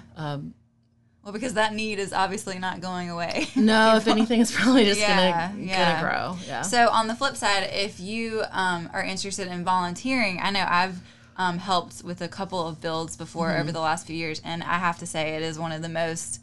well, 1.23 1.33
because 1.33 1.55
that 1.55 1.75
need 1.75 1.99
is 1.99 2.13
obviously 2.13 2.59
not 2.59 2.81
going 2.81 3.11
away. 3.11 3.47
No, 3.57 3.97
if 3.97 4.07
anything, 4.09 4.41
it's 4.41 4.53
probably 4.55 4.85
just 4.87 5.01
Yeah, 5.01 5.51
gonna 5.51 5.63
yeah. 5.63 6.01
gonna 6.03 6.09
grow. 6.11 6.39
Yeah. 6.47 6.63
So 6.63 6.89
on 6.89 7.09
the 7.09 7.15
flip 7.15 7.37
side, 7.37 7.69
if 7.73 8.01
you 8.01 8.43
um, 8.51 8.89
are 8.93 9.03
interested 9.03 9.47
in 9.49 9.65
volunteering, 9.65 10.41
I 10.43 10.51
know 10.51 10.65
I've 10.69 11.01
um, 11.37 11.59
helped 11.59 12.03
with 12.05 12.21
a 12.23 12.29
couple 12.29 12.67
of 12.67 12.81
builds 12.81 13.17
before 13.17 13.49
Mm-hmm. 13.49 13.61
over 13.63 13.73
the 13.73 13.81
last 13.81 14.07
few 14.07 14.17
years, 14.17 14.41
and 14.45 14.63
I 14.63 14.79
have 14.79 14.99
to 14.99 15.07
say 15.07 15.37
it 15.37 15.43
is 15.43 15.59
one 15.59 15.73
of 15.73 15.83
the 15.83 15.89
most 15.89 16.41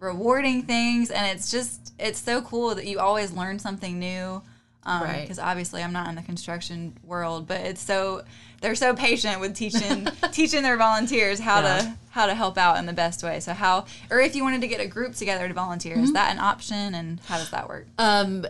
rewarding 0.00 0.62
things, 0.62 1.10
and 1.10 1.26
it's 1.36 1.50
just 1.50 1.92
it's 1.98 2.18
so 2.20 2.40
cool 2.42 2.74
that 2.74 2.86
you 2.86 2.98
always 3.00 3.32
learn 3.32 3.58
something 3.58 3.98
new. 3.98 4.42
Um, 4.84 5.02
Right. 5.02 5.20
Because 5.22 5.38
obviously 5.38 5.82
I'm 5.82 5.92
not 5.92 6.08
in 6.08 6.14
the 6.14 6.22
construction 6.22 6.96
world, 7.04 7.46
but 7.46 7.60
it's 7.62 7.82
so 7.82 8.22
they're 8.60 8.74
so 8.74 8.94
patient 8.94 9.40
with 9.40 9.54
teaching 9.54 10.06
teaching 10.32 10.62
their 10.62 10.76
volunteers 10.76 11.38
how 11.40 11.60
Yeah. 11.60 11.78
to 11.80 11.94
how 12.10 12.26
to 12.26 12.34
help 12.34 12.56
out 12.56 12.78
in 12.78 12.86
the 12.86 12.92
best 12.92 13.22
way. 13.22 13.40
So 13.40 13.52
how 13.52 13.84
or 14.10 14.20
if 14.20 14.34
you 14.34 14.44
wanted 14.44 14.60
to 14.62 14.68
get 14.68 14.80
a 14.80 14.86
group 14.86 15.14
together 15.14 15.46
to 15.48 15.52
volunteer, 15.54 15.94
Mm-hmm. 15.96 16.04
is 16.04 16.12
that 16.14 16.32
an 16.32 16.38
option, 16.38 16.94
and 16.94 17.20
how 17.26 17.36
does 17.38 17.50
that 17.50 17.68
work? 17.68 17.86
Um, 17.98 18.46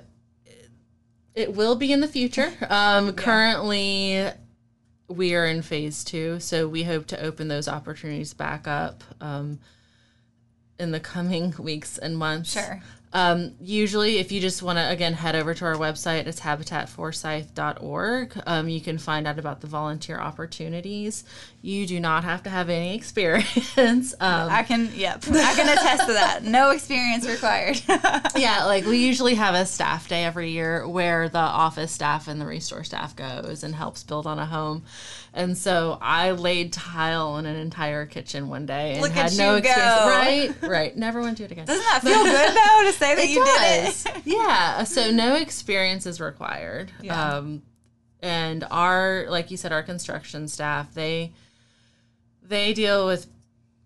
it 1.34 1.54
will 1.54 1.76
be 1.76 1.92
in 1.92 2.00
the 2.00 2.08
future. 2.08 2.52
Um, 2.68 3.12
Currently, 3.14 4.28
we 5.08 5.34
are 5.34 5.46
in 5.46 5.62
phase 5.62 6.04
two, 6.04 6.40
so 6.40 6.66
we 6.68 6.82
hope 6.84 7.06
to 7.06 7.20
open 7.22 7.48
those 7.48 7.68
opportunities 7.68 8.34
back 8.34 8.66
up 8.68 9.02
um, 9.20 9.58
in 10.78 10.90
the 10.92 11.00
coming 11.00 11.54
weeks 11.58 11.98
and 11.98 12.16
months. 12.16 12.52
Sure. 12.52 12.82
Um, 13.12 13.54
usually, 13.60 14.18
if 14.18 14.30
you 14.32 14.40
just 14.40 14.62
want 14.62 14.78
to, 14.78 14.88
again, 14.90 15.14
head 15.14 15.34
over 15.34 15.54
to 15.54 15.64
our 15.64 15.74
website, 15.76 16.26
it's 16.26 16.40
habitatforsyth.org. 16.40 18.42
Um, 18.46 18.68
you 18.68 18.80
can 18.80 18.98
find 18.98 19.26
out 19.26 19.38
about 19.38 19.60
the 19.60 19.66
volunteer 19.66 20.18
opportunities. 20.18 21.24
You 21.62 21.86
do 21.86 22.00
not 22.00 22.24
have 22.24 22.42
to 22.44 22.50
have 22.50 22.68
any 22.68 22.94
experience. 22.96 24.14
Um, 24.20 24.50
I 24.50 24.62
can, 24.62 24.90
yep, 24.94 25.24
I 25.26 25.54
can 25.54 25.68
attest 25.68 26.06
to 26.06 26.12
that. 26.12 26.44
No 26.44 26.70
experience 26.70 27.26
required. 27.26 27.80
yeah, 28.36 28.64
like 28.66 28.84
we 28.84 28.98
usually 28.98 29.34
have 29.36 29.54
a 29.54 29.66
staff 29.66 30.08
day 30.08 30.24
every 30.24 30.50
year 30.50 30.86
where 30.86 31.28
the 31.28 31.38
office 31.38 31.92
staff 31.92 32.28
and 32.28 32.40
the 32.40 32.46
restore 32.46 32.84
staff 32.84 33.16
goes 33.16 33.64
and 33.64 33.74
helps 33.74 34.02
build 34.02 34.26
on 34.26 34.38
a 34.38 34.46
home. 34.46 34.82
And 35.34 35.56
so 35.56 35.98
I 36.00 36.32
laid 36.32 36.72
tile 36.72 37.28
on 37.28 37.46
an 37.46 37.56
entire 37.56 38.06
kitchen 38.06 38.48
one 38.48 38.66
day 38.66 38.94
and 38.94 39.02
Look 39.02 39.12
had 39.12 39.36
no 39.36 39.56
experience. 39.56 39.84
go. 40.00 40.08
Right, 40.08 40.54
right. 40.62 40.96
Never 40.96 41.20
want 41.20 41.36
to 41.36 41.42
do 41.42 41.44
it 41.44 41.52
again. 41.52 41.66
Doesn't 41.66 41.84
that 41.84 42.02
feel 42.02 42.24
good 42.24 42.54
though 42.54 42.90
to 42.90 42.98
say 43.08 43.14
that 43.16 43.24
It 43.24 43.30
you 43.30 43.44
does. 43.44 44.04
did 44.04 44.16
it? 44.16 44.22
yeah. 44.26 44.84
So 44.84 45.10
no 45.10 45.34
experience 45.36 46.06
is 46.06 46.20
required. 46.20 46.90
Yeah. 47.02 47.34
Um, 47.36 47.62
and 48.20 48.64
our, 48.70 49.26
like 49.28 49.50
you 49.50 49.56
said, 49.56 49.72
our 49.72 49.82
construction 49.82 50.48
staff, 50.48 50.92
they 50.94 51.32
they 52.42 52.72
deal 52.72 53.06
with 53.06 53.26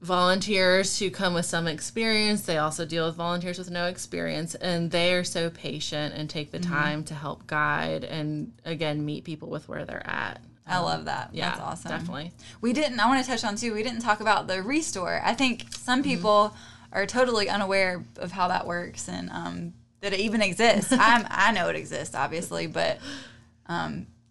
volunteers 0.00 0.98
who 0.98 1.10
come 1.10 1.34
with 1.34 1.46
some 1.46 1.66
experience. 1.66 2.42
They 2.42 2.58
also 2.58 2.84
deal 2.84 3.06
with 3.06 3.14
volunteers 3.16 3.58
with 3.58 3.70
no 3.70 3.86
experience, 3.86 4.54
and 4.56 4.90
they 4.90 5.12
are 5.14 5.24
so 5.24 5.50
patient 5.50 6.14
and 6.14 6.28
take 6.28 6.50
the 6.50 6.58
Mm-hmm. 6.58 6.72
time 6.72 7.04
to 7.04 7.14
help 7.14 7.46
guide 7.46 8.04
and 8.04 8.52
again 8.64 9.04
meet 9.04 9.24
people 9.24 9.48
with 9.48 9.68
where 9.68 9.84
they're 9.84 10.06
at. 10.06 10.40
I 10.66 10.78
love 10.78 11.06
that. 11.06 11.30
Yeah, 11.32 11.50
That's 11.50 11.60
awesome. 11.60 11.90
Definitely. 11.90 12.32
We 12.60 12.72
didn't. 12.72 13.00
I 13.00 13.06
want 13.08 13.22
to 13.24 13.28
touch 13.30 13.44
on 13.44 13.56
too. 13.56 13.74
We 13.74 13.82
didn't 13.82 14.00
talk 14.00 14.20
about 14.20 14.46
the 14.46 14.62
restore. 14.62 15.20
I 15.24 15.34
think 15.34 15.62
Mm-hmm. 15.64 15.72
some 15.84 16.02
people 16.02 16.54
are 16.92 17.06
totally 17.06 17.48
unaware 17.48 18.04
of 18.16 18.32
how 18.32 18.48
that 18.48 18.66
works 18.66 19.08
and 19.08 19.30
um, 19.30 19.72
that 20.00 20.12
it 20.12 20.20
even 20.20 20.42
exists. 20.42 20.92
I'm, 20.98 21.26
I 21.28 21.52
know 21.52 21.68
it 21.68 21.76
exists, 21.76 22.14
obviously, 22.14 22.66
but 22.66 22.98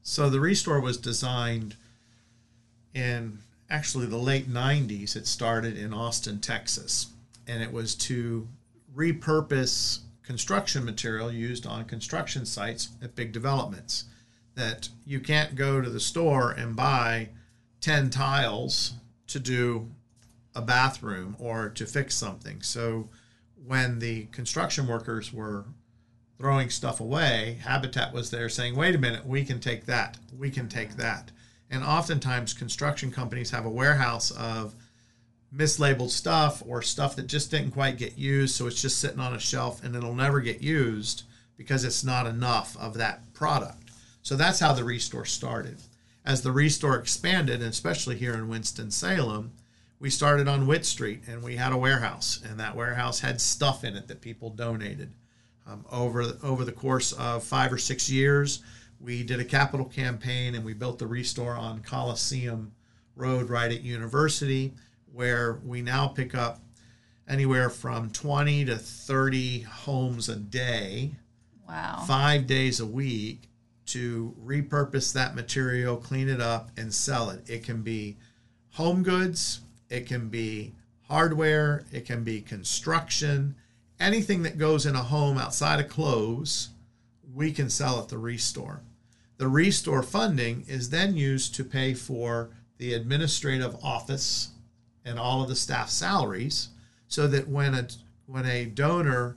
So 0.03 0.29
the 0.29 0.39
Restore 0.39 0.79
was 0.79 0.97
designed 0.97 1.75
in 2.93 3.39
actually 3.69 4.05
the 4.05 4.17
late 4.17 4.49
90s. 4.49 5.15
It 5.15 5.27
started 5.27 5.77
in 5.77 5.93
Austin, 5.93 6.39
Texas, 6.39 7.07
and 7.47 7.63
it 7.63 7.71
was 7.71 7.95
to 7.95 8.47
repurpose 8.95 9.99
construction 10.23 10.85
material 10.85 11.31
used 11.31 11.65
on 11.65 11.85
construction 11.85 12.45
sites 12.45 12.89
at 13.01 13.15
big 13.15 13.31
developments. 13.31 14.05
That 14.55 14.89
you 15.05 15.19
can't 15.19 15.55
go 15.55 15.81
to 15.81 15.89
the 15.89 15.99
store 15.99 16.51
and 16.51 16.75
buy 16.75 17.29
10 17.79 18.09
tiles 18.09 18.93
to 19.27 19.39
do 19.39 19.89
a 20.55 20.61
bathroom 20.61 21.35
or 21.39 21.69
to 21.69 21.85
fix 21.85 22.15
something. 22.15 22.61
So 22.61 23.09
when 23.65 23.99
the 23.99 24.25
construction 24.25 24.87
workers 24.87 25.31
were 25.31 25.65
throwing 26.37 26.69
stuff 26.69 26.99
away, 26.99 27.59
Habitat 27.63 28.13
was 28.13 28.31
there 28.31 28.49
saying, 28.49 28.75
wait 28.75 28.95
a 28.95 28.97
minute, 28.97 29.25
we 29.25 29.45
can 29.45 29.59
take 29.59 29.85
that, 29.85 30.17
we 30.37 30.49
can 30.49 30.67
take 30.67 30.97
that. 30.97 31.31
And 31.69 31.83
oftentimes, 31.83 32.53
construction 32.53 33.11
companies 33.11 33.51
have 33.51 33.65
a 33.65 33.69
warehouse 33.69 34.31
of 34.31 34.75
mislabeled 35.55 36.09
stuff 36.09 36.63
or 36.67 36.81
stuff 36.81 37.15
that 37.15 37.27
just 37.27 37.51
didn't 37.51 37.71
quite 37.71 37.97
get 37.97 38.17
used. 38.17 38.55
So 38.55 38.67
it's 38.67 38.81
just 38.81 38.99
sitting 38.99 39.19
on 39.19 39.33
a 39.33 39.39
shelf 39.39 39.83
and 39.83 39.95
it'll 39.95 40.15
never 40.15 40.41
get 40.41 40.61
used 40.61 41.23
because 41.57 41.83
it's 41.83 42.03
not 42.03 42.27
enough 42.27 42.75
of 42.77 42.95
that 42.95 43.33
product. 43.33 43.91
So 44.21 44.35
that's 44.35 44.59
how 44.59 44.73
the 44.73 44.83
Restore 44.83 45.25
started. 45.25 45.77
As 46.25 46.41
the 46.41 46.51
Restore 46.51 46.97
expanded, 46.97 47.61
and 47.61 47.69
especially 47.69 48.17
here 48.17 48.33
in 48.33 48.47
Winston-Salem, 48.47 49.51
we 50.01 50.09
started 50.09 50.47
on 50.47 50.65
Witt 50.65 50.83
Street 50.83 51.21
and 51.27 51.43
we 51.43 51.55
had 51.55 51.71
a 51.71 51.77
warehouse, 51.77 52.41
and 52.43 52.59
that 52.59 52.75
warehouse 52.75 53.19
had 53.19 53.39
stuff 53.39 53.83
in 53.83 53.95
it 53.95 54.07
that 54.07 54.19
people 54.19 54.49
donated. 54.49 55.13
Um, 55.67 55.85
over 55.91 56.23
over 56.41 56.65
the 56.65 56.71
course 56.71 57.11
of 57.13 57.43
five 57.43 57.71
or 57.71 57.77
six 57.77 58.09
years, 58.09 58.63
we 58.99 59.21
did 59.21 59.39
a 59.39 59.45
capital 59.45 59.85
campaign 59.85 60.55
and 60.55 60.65
we 60.65 60.73
built 60.73 60.97
the 60.97 61.05
Restore 61.05 61.55
on 61.55 61.83
Coliseum 61.83 62.71
Road 63.15 63.47
right 63.47 63.71
at 63.71 63.83
University, 63.83 64.73
where 65.13 65.59
we 65.63 65.83
now 65.83 66.07
pick 66.07 66.33
up 66.33 66.59
anywhere 67.27 67.69
from 67.69 68.09
20 68.09 68.65
to 68.65 68.77
30 68.77 69.61
homes 69.61 70.29
a 70.29 70.35
day, 70.35 71.11
wow. 71.69 72.03
five 72.07 72.47
days 72.47 72.79
a 72.79 72.87
week, 72.87 73.43
to 73.85 74.35
repurpose 74.43 75.13
that 75.13 75.35
material, 75.35 75.95
clean 75.95 76.27
it 76.27 76.41
up, 76.41 76.71
and 76.75 76.91
sell 76.91 77.29
it. 77.29 77.47
It 77.47 77.63
can 77.63 77.83
be 77.83 78.17
home 78.71 79.03
goods, 79.03 79.61
it 79.91 80.07
can 80.07 80.29
be 80.29 80.73
hardware, 81.03 81.85
it 81.91 82.05
can 82.05 82.23
be 82.23 82.41
construction, 82.41 83.55
anything 83.99 84.43
that 84.43 84.57
goes 84.57 84.85
in 84.85 84.95
a 84.95 85.03
home 85.03 85.37
outside 85.37 85.79
of 85.79 85.89
clothes, 85.89 86.69
we 87.33 87.51
can 87.51 87.69
sell 87.69 87.99
at 87.99 88.07
the 88.07 88.17
restore. 88.17 88.81
The 89.37 89.49
restore 89.49 90.01
funding 90.01 90.63
is 90.67 90.89
then 90.89 91.15
used 91.15 91.53
to 91.55 91.63
pay 91.63 91.93
for 91.93 92.51
the 92.77 92.93
administrative 92.93 93.75
office 93.83 94.51
and 95.03 95.19
all 95.19 95.43
of 95.43 95.49
the 95.49 95.55
staff 95.55 95.89
salaries 95.89 96.69
so 97.07 97.27
that 97.27 97.47
when 97.47 97.73
a 97.73 97.87
when 98.27 98.45
a 98.45 98.65
donor 98.65 99.35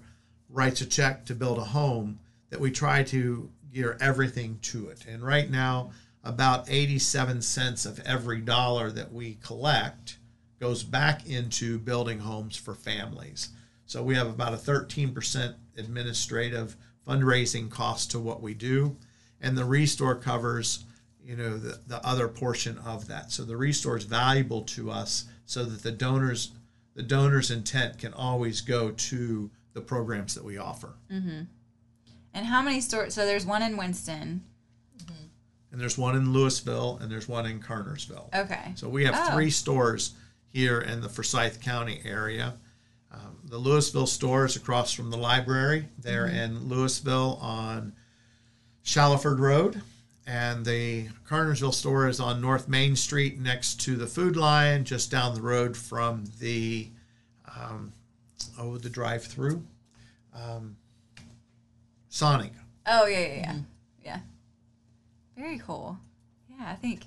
writes 0.49 0.81
a 0.81 0.87
check 0.87 1.25
to 1.25 1.35
build 1.35 1.59
a 1.59 1.65
home 1.65 2.21
that 2.51 2.61
we 2.61 2.71
try 2.71 3.03
to 3.03 3.51
gear 3.73 3.99
everything 4.01 4.59
to 4.63 4.89
it. 4.89 5.05
And 5.09 5.21
right 5.21 5.51
now 5.51 5.91
about 6.23 6.71
87 6.71 7.43
cents 7.43 7.85
of 7.85 7.99
every 8.01 8.41
dollar 8.41 8.91
that 8.93 9.13
we 9.13 9.39
collect 9.43 10.19
goes 10.65 10.83
back 10.83 11.29
into 11.29 11.79
building 11.79 12.19
homes 12.19 12.57
for 12.57 12.75
families. 12.75 13.51
So 13.85 14.03
we 14.03 14.15
have 14.15 14.29
about 14.29 14.55
a 14.55 14.57
13% 14.57 15.55
administrative 15.77 16.75
fundraising 17.07 17.69
cost 17.69 18.11
to 18.13 18.19
what 18.19 18.41
we 18.41 18.55
do, 18.55 18.97
and 19.43 19.59
the 19.59 19.65
restore 19.67 20.15
covers, 20.15 20.87
you 21.23 21.37
know, 21.37 21.59
the, 21.59 21.81
the 21.87 22.01
other 22.07 22.29
portion 22.29 22.79
of 22.79 23.09
that. 23.09 23.31
So 23.31 23.45
the 23.45 23.59
restore 23.59 23.99
is 23.99 24.05
valuable 24.05 24.63
to 24.63 24.91
us 24.91 25.27
so 25.45 25.67
that 25.67 25.83
the 25.83 25.93
donors 25.93 26.53
the 26.95 27.03
donor's 27.03 27.51
intent 27.51 27.99
can 27.99 28.15
always 28.15 28.63
go 28.63 28.93
to 28.93 29.51
the 29.75 29.81
programs 29.83 30.35
that 30.35 30.45
we 30.45 30.57
offer. 30.57 30.95
Mm-hmm. 31.13 31.43
And 32.33 32.47
how 32.47 32.63
many 32.63 32.81
stores? 32.81 33.13
So 33.13 33.27
there's 33.27 33.45
one 33.45 33.63
in 33.63 33.77
Winston. 33.77 34.45
And 35.73 35.81
there's 35.81 35.99
one 35.99 36.15
in 36.15 36.27
Lewisville 36.29 37.01
and 37.03 37.11
there's 37.11 37.29
one 37.29 37.47
in 37.47 37.59
Kernersville. 37.59 38.33
Okay. 38.33 38.73
So 38.77 38.89
we 38.89 39.05
have 39.07 39.17
Oh. 39.19 39.35
three 39.35 39.51
stores 39.51 40.15
here 40.55 40.81
in 40.81 41.01
the 41.01 41.09
Forsyth 41.09 41.61
County 41.61 42.01
area. 42.05 42.55
Um, 43.13 43.39
the 43.45 43.59
Lewisville 43.59 44.07
store 44.07 44.45
is 44.45 44.55
across 44.55 44.93
from 44.93 45.11
the 45.11 45.17
library. 45.17 45.89
They're 45.99 46.29
in 46.29 46.69
Lewisville 46.69 47.43
on 47.43 47.93
Shallowford 48.85 49.41
Road. 49.41 49.83
And 50.29 50.65
the 50.65 51.09
Kernersville 51.29 51.75
store 51.75 52.07
is 52.07 52.21
on 52.21 52.41
North 52.41 52.69
Main 52.69 52.95
Street 52.95 53.39
next 53.41 53.81
to 53.83 53.97
the 53.97 54.07
Food 54.07 54.37
Lion, 54.37 54.85
just 54.85 55.11
down 55.11 55.35
the 55.35 55.43
road 55.43 55.77
from 55.77 56.25
the, 56.39 56.89
um, 57.61 57.93
oh, 58.57 58.79
the 58.79 58.89
drive 58.89 59.25
through. 59.25 59.63
Um, 60.33 60.77
Sonic. 62.09 62.53
Oh 62.87 63.07
yeah, 63.07 63.19
yeah, 63.19 63.35
yeah, 63.35 63.57
yeah. 64.05 64.19
Very 65.37 65.59
cool. 65.59 65.99
Yeah, 66.49 66.67
I 66.69 66.75
think 66.77 67.01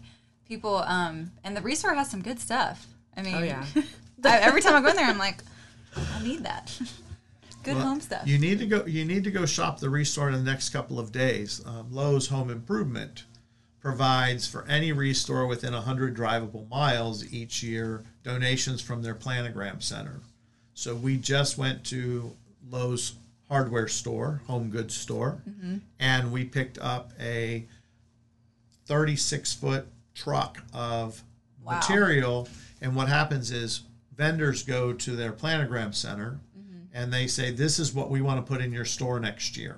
people 0.45 0.75
um 0.75 1.31
and 1.45 1.55
the 1.55 1.61
restore 1.61 1.93
has 1.93 2.11
some 2.11 2.21
good 2.21 2.41
stuff. 2.41 2.87
I 3.17 3.21
mean, 3.23 3.35
Oh, 3.35 3.43
yeah. 3.43 3.65
I, 4.23 4.37
every 4.39 4.61
time 4.61 4.75
I 4.75 4.81
go 4.81 4.89
in 4.89 4.95
there, 4.95 5.05
I'm 5.05 5.17
like, 5.17 5.43
I 5.95 6.23
need 6.23 6.43
that. 6.43 6.79
good 7.63 7.75
Well, 7.75 7.85
home 7.85 8.01
stuff. 8.01 8.25
You 8.25 8.37
need 8.37 8.59
to 8.59 8.65
go. 8.65 8.85
You 8.85 9.03
need 9.03 9.23
to 9.25 9.31
go 9.31 9.45
shop 9.45 9.79
the 9.79 9.89
restore 9.89 10.29
in 10.29 10.35
the 10.35 10.49
next 10.49 10.69
couple 10.69 10.99
of 10.99 11.11
days. 11.11 11.61
Um, 11.65 11.87
Lowe's 11.91 12.27
Home 12.27 12.49
Improvement 12.49 13.25
provides 13.81 14.47
for 14.47 14.65
any 14.67 14.91
restore 14.91 15.47
within 15.47 15.73
100 15.73 16.15
drivable 16.15 16.69
miles 16.69 17.31
each 17.33 17.63
year 17.63 18.03
donations 18.23 18.81
from 18.81 19.01
their 19.01 19.15
planogram 19.15 19.81
center. 19.81 20.19
So 20.73 20.93
we 20.95 21.17
just 21.17 21.57
went 21.57 21.83
to 21.85 22.35
Lowe's 22.69 23.13
hardware 23.49 23.87
store, 23.87 24.41
home 24.47 24.69
goods 24.69 24.95
store, 24.95 25.41
and 25.99 26.31
we 26.31 26.43
picked 26.43 26.77
up 26.79 27.11
a 27.19 27.65
36 28.85 29.53
foot 29.53 29.87
truck 30.13 30.63
of 30.73 31.23
Wow. 31.67 31.75
material. 31.75 32.47
And 32.81 32.95
what 32.95 33.07
happens 33.07 33.51
is 33.51 33.81
vendors 34.15 34.63
go 34.63 34.93
to 34.93 35.15
their 35.15 35.33
planogram 35.33 35.93
center 35.93 36.39
mm-hmm. 36.57 36.85
and 36.93 37.13
they 37.13 37.27
say, 37.27 37.51
This 37.51 37.79
is 37.79 37.93
what 37.93 38.09
we 38.09 38.21
want 38.21 38.43
to 38.43 38.51
put 38.51 38.61
in 38.61 38.71
your 38.71 38.85
store 38.85 39.19
next 39.19 39.57
year. 39.57 39.77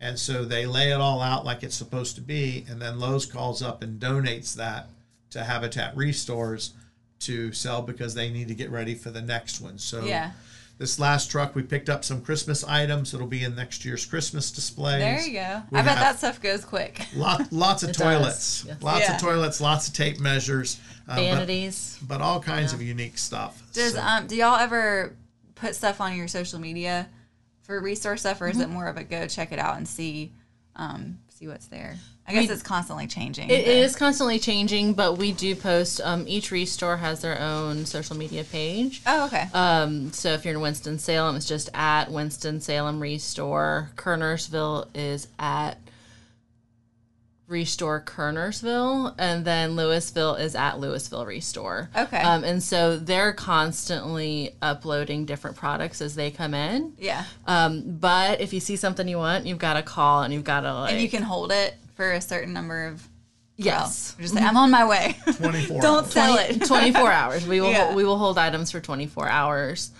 And 0.00 0.18
so 0.18 0.44
they 0.44 0.66
lay 0.66 0.90
it 0.90 1.00
all 1.00 1.22
out 1.22 1.44
like 1.44 1.62
it's 1.62 1.74
supposed 1.74 2.16
to 2.16 2.20
be. 2.20 2.66
And 2.68 2.80
then 2.82 3.00
Lowe's 3.00 3.24
calls 3.24 3.62
up 3.62 3.82
and 3.82 3.98
donates 3.98 4.54
that 4.54 4.88
to 5.30 5.44
Habitat 5.44 5.96
Restores 5.96 6.74
to 7.20 7.52
sell 7.52 7.80
because 7.80 8.14
they 8.14 8.30
need 8.30 8.48
to 8.48 8.54
get 8.54 8.70
ready 8.70 8.94
for 8.94 9.10
the 9.10 9.22
next 9.22 9.60
one. 9.60 9.78
So 9.78 10.04
yeah. 10.04 10.32
This 10.78 10.98
last 10.98 11.30
truck, 11.30 11.54
we 11.54 11.62
picked 11.62 11.88
up 11.88 12.04
some 12.04 12.20
Christmas 12.20 12.62
items. 12.64 13.14
It'll 13.14 13.26
be 13.26 13.42
in 13.44 13.54
next 13.54 13.84
year's 13.84 14.04
Christmas 14.04 14.50
display. 14.50 14.98
There 14.98 15.20
you 15.20 15.32
go. 15.32 15.62
We 15.70 15.78
I 15.78 15.82
bet 15.82 15.96
that 15.96 16.18
stuff 16.18 16.40
goes 16.42 16.64
quick. 16.64 17.00
Lot, 17.14 17.50
lots 17.52 17.82
of 17.82 17.92
toilets, 17.96 18.64
yes. 18.66 18.82
lots 18.82 19.00
Yeah. 19.08 19.14
of 19.14 19.20
toilets, 19.20 19.60
lots 19.60 19.88
of 19.88 19.94
tape 19.94 20.20
measures, 20.20 20.78
uh, 21.08 21.16
but, 21.16 21.22
Vanities. 21.22 21.98
but 22.06 22.20
all 22.20 22.40
kinds 22.40 22.72
of 22.74 22.82
unique 22.82 23.16
stuff. 23.18 23.62
Does 23.72 23.94
So- 23.94 24.00
um 24.02 24.26
do 24.26 24.36
y'all 24.36 24.58
ever 24.58 25.16
put 25.54 25.74
stuff 25.74 26.00
on 26.00 26.14
your 26.16 26.28
social 26.28 26.58
media 26.60 27.08
for 27.62 27.80
resource 27.80 28.20
stuff, 28.20 28.40
or 28.40 28.48
is 28.48 28.54
Mm-hmm. 28.58 28.62
it 28.62 28.68
more 28.74 28.86
of 28.88 28.96
a 28.98 29.04
go 29.04 29.26
check 29.26 29.52
it 29.52 29.58
out 29.58 29.76
and 29.78 29.88
see 29.88 30.32
um 30.76 31.18
see 31.28 31.46
what's 31.48 31.66
there? 31.66 31.96
I 32.26 32.32
guess 32.32 32.48
We- 32.48 32.54
it's 32.54 32.62
constantly 32.62 33.06
changing. 33.06 33.50
It 33.50 33.66
but- 33.66 33.74
is 33.74 33.94
constantly 33.94 34.38
changing, 34.38 34.94
but 34.94 35.16
we 35.18 35.32
do 35.32 35.54
post. 35.54 36.00
Um, 36.02 36.24
each 36.26 36.50
restore 36.50 36.96
has 36.96 37.20
their 37.20 37.38
own 37.40 37.84
social 37.86 38.16
media 38.16 38.42
page. 38.42 39.02
Oh, 39.06 39.26
okay. 39.26 39.46
Um, 39.52 40.12
so 40.12 40.32
if 40.32 40.44
you're 40.44 40.54
in 40.54 40.60
Winston 40.60 40.98
Salem, 40.98 41.36
it's 41.36 41.46
just 41.46 41.68
at 41.74 42.10
Winston 42.10 42.60
Salem 42.60 43.00
Restore. 43.00 43.90
Kernersville 43.96 44.86
is 44.94 45.28
at 45.38 45.76
Restore 47.48 48.00
Kernersville, 48.00 49.14
and 49.18 49.44
then 49.44 49.76
Lewisville 49.76 50.40
is 50.40 50.54
at 50.56 50.74
Lewisville 50.76 51.26
Restore. 51.26 51.90
Okay. 51.96 52.18
Um, 52.20 52.42
and 52.42 52.60
so 52.62 52.96
they're 52.96 53.32
constantly 53.32 54.54
uploading 54.60 55.26
different 55.26 55.56
products 55.56 56.00
as 56.02 56.14
they 56.16 56.30
come 56.30 56.54
in. 56.54 56.94
yeah. 56.98 57.24
Um, 57.46 57.82
but 57.98 58.40
if 58.40 58.52
you 58.52 58.58
see 58.60 58.74
something 58.76 59.06
you 59.06 59.18
want, 59.18 59.46
you've 59.46 59.58
got 59.58 59.74
to 59.74 59.82
call 59.82 60.22
and 60.22 60.34
you've 60.34 60.44
got 60.44 60.62
to 60.62 60.74
like. 60.74 60.92
and 60.92 61.00
you 61.00 61.08
can 61.08 61.22
hold 61.22 61.52
it 61.52 61.74
for 61.94 62.12
a 62.12 62.20
certain 62.20 62.52
number 62.52 62.86
of 62.86 63.06
yes. 63.56 64.14
well, 64.18 64.22
just 64.24 64.34
say 64.34 64.40
I'm 64.42 64.56
on 64.56 64.70
my 64.72 64.84
way. 64.86 65.16
24 65.36 65.80
Don't 65.80 65.98
hours. 66.04 66.12
sell 66.12 66.36
it. 66.38 66.66
24 66.66 67.12
hours. 67.12 67.46
We 67.46 67.60
will 67.60 67.70
Yeah. 67.70 67.94
we 67.94 68.04
will 68.04 68.18
hold 68.18 68.38
items 68.38 68.70
for 68.72 68.80
24 68.80 69.28
hours. 69.28 69.90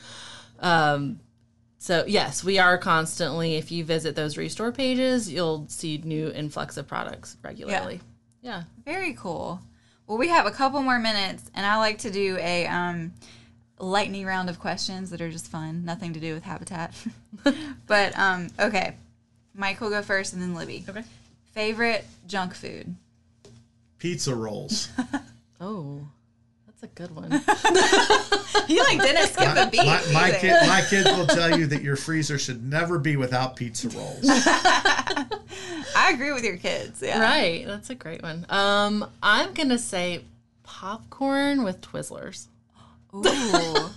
Um 0.61 1.21
so 1.87 2.05
yes, 2.05 2.43
we 2.43 2.59
are 2.59 2.77
constantly 2.79 3.55
if 3.55 3.71
you 3.71 3.85
visit 3.85 4.17
those 4.17 4.37
restore 4.37 4.73
pages, 4.73 5.33
you'll 5.33 5.67
see 5.69 6.03
new 6.03 6.33
influx 6.33 6.77
of 6.77 6.89
products 6.89 7.37
regularly. 7.45 8.01
Yeah. 8.43 8.51
yeah. 8.51 8.63
Very 8.85 9.13
cool. 9.13 9.61
Well, 10.09 10.19
we 10.19 10.27
have 10.27 10.47
a 10.47 10.51
couple 10.51 10.83
more 10.83 10.99
minutes, 10.99 11.49
and 11.55 11.65
I 11.65 11.77
like 11.77 11.99
to 11.99 12.11
do 12.11 12.39
a 12.41 12.67
um, 12.67 13.13
lightning 13.79 14.27
round 14.27 14.51
of 14.51 14.59
questions 14.59 15.11
that 15.11 15.21
are 15.21 15.31
just 15.31 15.47
fun, 15.47 15.85
nothing 15.85 16.13
to 16.15 16.19
do 16.19 16.35
with 16.35 16.43
habitat. 16.43 16.93
but 17.87 18.19
um, 18.19 18.49
okay, 18.59 18.97
Mike 19.55 19.81
will 19.81 19.91
go 19.91 20.03
first, 20.03 20.33
and 20.33 20.43
then 20.43 20.57
Libby. 20.57 20.85
Okay. 20.89 21.05
Favorite 21.53 22.05
junk 22.27 22.53
food? 22.53 22.97
Pizza 24.01 24.35
rolls. 24.35 24.89
Oh. 25.59 26.07
That's 26.81 26.93
a 26.93 26.95
good 26.95 27.15
one. 27.15 27.31
You 28.69 28.83
like 28.83 29.01
didn't 29.01 29.29
skip 29.29 29.55
a 29.57 29.71
beat. 29.71 29.87
my, 29.87 30.03
my, 30.13 30.31
kid, 30.33 30.55
my 30.67 30.83
kids 30.89 31.09
will 31.17 31.27
tell 31.27 31.57
you 31.57 31.67
that 31.67 31.83
your 31.83 31.95
freezer 31.95 32.37
should 32.37 32.65
never 32.69 32.99
be 32.99 33.17
without 33.17 33.55
pizza 33.55 33.89
rolls. 33.91 34.19
I 34.25 36.11
agree 36.13 36.33
with 36.33 36.43
your 36.43 36.57
kids. 36.57 37.01
Yeah. 37.01 37.21
right. 37.21 37.65
That's 37.65 37.91
a 37.91 37.95
great 37.95 38.23
one. 38.23 38.45
Um 38.49 39.09
I'm 39.23 39.55
going 39.55 39.69
to 39.69 39.79
say 39.79 40.25
popcorn 40.65 41.63
with 41.63 41.81
Twizzlers. 41.81 42.47
Ooh. 43.15 43.91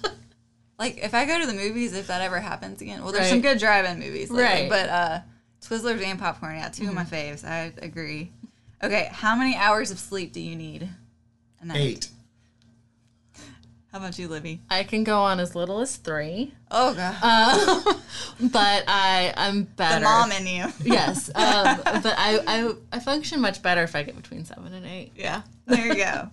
like 0.77 0.99
if 1.03 1.13
I 1.15 1.25
go 1.25 1.39
to 1.39 1.47
the 1.47 1.53
movies, 1.53 1.93
if 1.93 2.07
that 2.07 2.21
ever 2.21 2.39
happens 2.39 2.81
again, 2.81 3.01
well, 3.01 3.11
there's 3.11 3.29
some 3.29 3.41
good 3.41 3.57
drive-in 3.57 3.99
movies, 3.99 4.29
lately, 4.29 4.43
Right. 4.43 4.69
But 4.69 4.89
uh, 4.89 5.19
Twizzlers 5.63 6.03
and 6.03 6.19
popcorn, 6.19 6.57
yeah, 6.57 6.69
2 6.69 6.87
of 6.89 6.93
my 6.93 7.05
faves. 7.05 7.43
I 7.43 7.73
agree. 7.81 8.31
Okay, 8.83 9.09
how 9.11 9.35
many 9.35 9.55
hours 9.55 9.89
of 9.89 9.97
sleep 9.99 10.31
do 10.31 10.41
you 10.41 10.55
need? 10.55 10.89
Eight. 11.73 12.09
How 13.91 13.97
about 13.97 14.19
you, 14.19 14.27
Libby? 14.27 14.61
I 14.69 14.83
can 14.83 15.03
go 15.03 15.19
on 15.21 15.39
as 15.39 15.55
little 15.55 15.79
as 15.81 15.95
3. 15.95 16.53
Oh 16.69 16.93
god, 16.93 17.95
But 18.51 18.83
I 18.87 19.33
I'm 19.35 19.63
better. 19.63 19.95
the 19.99 20.01
mom 20.05 20.31
in 20.31 20.45
you. 20.45 20.65
yes. 20.83 21.29
Um, 21.29 21.79
but 21.83 22.13
I, 22.17 22.39
I 22.47 22.73
I 22.93 22.99
function 22.99 23.41
much 23.41 23.61
better 23.63 23.81
if 23.83 23.95
I 23.95 24.03
get 24.03 24.15
between 24.15 24.45
7 24.45 24.71
and 24.73 24.85
8. 24.85 25.11
yeah, 25.15 25.41
there 25.65 25.87
you 25.87 25.95
go. 25.95 26.29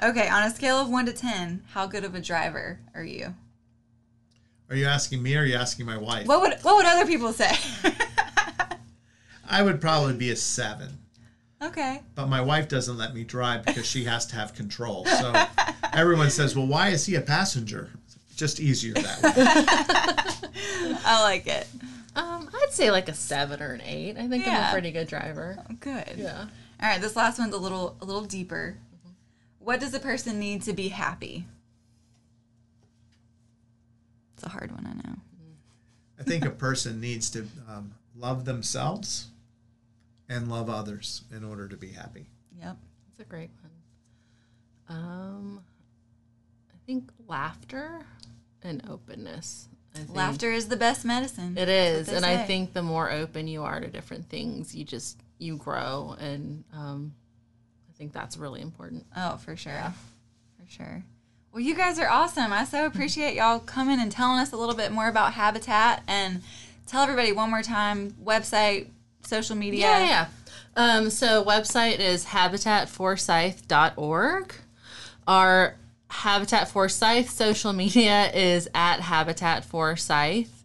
Okay, 0.00 0.28
on 0.28 0.44
a 0.44 0.50
scale 0.50 0.76
of 0.76 0.88
one 0.88 1.06
to 1.06 1.12
ten, 1.12 1.64
how 1.72 1.86
good 1.86 2.04
of 2.04 2.14
a 2.14 2.20
driver 2.20 2.78
are 2.94 3.02
you? 3.02 3.34
Are 4.70 4.76
you 4.76 4.86
asking 4.86 5.20
me 5.24 5.34
or 5.36 5.40
are 5.40 5.44
you 5.44 5.56
asking 5.56 5.86
my 5.86 5.96
wife? 5.98 6.28
What 6.28 6.40
would 6.42 6.52
what 6.62 6.76
would 6.76 6.86
other 6.86 7.04
people 7.06 7.32
say? 7.32 7.50
I 9.50 9.62
would 9.62 9.80
probably 9.80 10.14
be 10.14 10.30
a 10.30 10.36
seven. 10.36 10.98
okay, 11.60 12.02
But 12.14 12.28
my 12.28 12.40
wife 12.40 12.68
doesn't 12.68 12.96
let 12.96 13.14
me 13.14 13.24
drive 13.24 13.64
because 13.64 13.86
she 13.86 14.04
has 14.04 14.26
to 14.26 14.36
have 14.36 14.54
control. 14.54 15.04
So 15.06 15.32
everyone 15.92 16.30
says, 16.30 16.56
well, 16.56 16.66
why 16.66 16.88
is 16.88 17.06
he 17.06 17.14
a 17.14 17.20
passenger? 17.20 17.90
Just 18.36 18.60
easier 18.60 18.94
that 18.94 19.22
way. 19.22 19.32
I 21.04 21.22
like 21.22 21.46
it. 21.46 21.66
Um, 22.14 22.48
I'd 22.52 22.72
say 22.72 22.90
like 22.90 23.08
a 23.08 23.14
seven 23.14 23.62
or 23.62 23.72
an 23.72 23.80
eight. 23.82 24.16
I 24.16 24.28
think 24.28 24.46
I'm 24.46 24.68
a 24.68 24.72
pretty 24.72 24.90
good 24.90 25.08
driver. 25.08 25.58
Good. 25.80 26.14
Yeah. 26.16 26.46
All 26.80 26.88
right, 26.88 27.00
this 27.00 27.16
last 27.16 27.38
one's 27.38 27.54
a 27.54 27.58
little 27.58 27.96
a 28.00 28.04
little 28.04 28.24
deeper. 28.24 28.76
What 29.58 29.80
does 29.80 29.92
a 29.94 30.00
person 30.00 30.38
need 30.38 30.62
to 30.62 30.72
be 30.72 30.88
happy? 30.88 31.44
It's 34.34 34.44
a 34.44 34.48
hard 34.48 34.70
one, 34.70 34.86
I 34.86 35.08
know. 35.08 35.16
I 36.18 36.22
think 36.22 36.44
a 36.44 36.50
person 36.50 37.00
needs 37.00 37.30
to 37.30 37.46
um, 37.68 37.92
love 38.16 38.44
themselves 38.44 39.28
and 40.28 40.48
love 40.50 40.68
others 40.70 41.22
in 41.34 41.44
order 41.44 41.68
to 41.68 41.76
be 41.76 41.88
happy. 41.88 42.26
Yep. 42.60 42.76
That's 43.08 43.28
a 43.28 43.30
great 43.30 43.50
one. 44.88 44.96
Um, 44.98 45.60
I 45.66 45.77
think 46.88 47.10
laughter 47.28 48.00
and 48.62 48.82
openness. 48.88 49.68
Think 49.92 50.16
Laughter 50.16 50.50
is 50.50 50.68
the 50.68 50.76
best 50.76 51.04
medicine. 51.04 51.58
It 51.58 51.68
is, 51.68 52.08
and 52.08 52.24
they 52.24 52.32
I 52.34 52.38
think 52.38 52.72
the 52.72 52.82
more 52.82 53.10
open 53.10 53.46
you 53.46 53.62
are 53.62 53.78
to 53.78 53.88
different 53.88 54.30
things, 54.30 54.74
you 54.74 54.84
just 54.84 55.20
you 55.38 55.56
grow, 55.56 56.16
and 56.18 56.64
um, 56.72 57.12
I 57.88 57.92
think 57.92 58.14
that's 58.14 58.38
really 58.38 58.62
important. 58.62 59.04
Oh, 59.14 59.36
for 59.36 59.54
sure. 59.54 59.92
For 60.56 60.64
sure. 60.66 61.04
Well, 61.52 61.60
you 61.60 61.74
guys 61.74 61.98
are 61.98 62.08
awesome. 62.08 62.54
I 62.54 62.64
so 62.64 62.86
appreciate 62.86 63.34
y'all 63.34 63.58
coming 63.58 64.00
and 64.00 64.10
telling 64.10 64.38
us 64.38 64.52
a 64.52 64.56
little 64.56 64.74
bit 64.74 64.90
more 64.90 65.08
about 65.08 65.34
Habitat 65.34 66.04
and 66.08 66.40
tell 66.86 67.02
everybody 67.02 67.32
one 67.32 67.50
more 67.50 67.62
time 67.62 68.12
website, 68.22 68.86
social 69.22 69.56
media. 69.56 69.80
Yeah, 69.80 70.06
yeah. 70.06 70.28
Um, 70.76 71.10
so 71.10 71.44
website 71.44 71.98
is 71.98 72.24
habitatforsyth.org. 72.26 74.54
Our 75.26 75.74
Habitat 76.08 76.68
Forsyth 76.68 77.30
social 77.30 77.72
media 77.72 78.30
is 78.32 78.68
at 78.74 79.00
Habitat 79.00 79.64
Forsyth. 79.64 80.64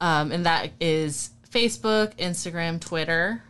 Um, 0.00 0.32
and 0.32 0.46
that 0.46 0.70
is 0.80 1.30
Facebook, 1.50 2.16
Instagram, 2.16 2.80
Twitter. 2.80 3.42